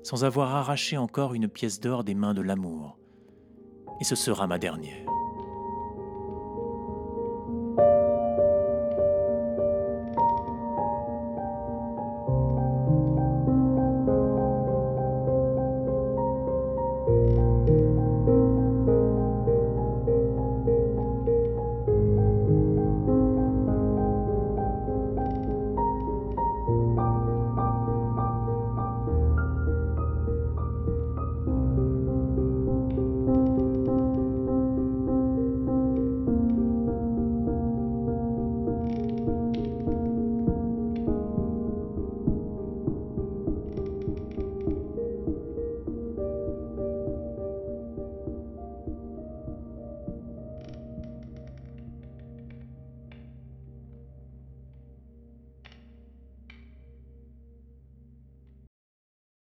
sans 0.04 0.24
avoir 0.24 0.54
arraché 0.54 0.98
encore 0.98 1.34
une 1.34 1.48
pièce 1.48 1.80
d'or 1.80 2.04
des 2.04 2.14
mains 2.14 2.36
de 2.36 2.44
l'amour. 2.44 3.00
Et 4.00 4.04
ce 4.04 4.14
sera 4.14 4.46
ma 4.46 4.60
dernière. 4.60 5.08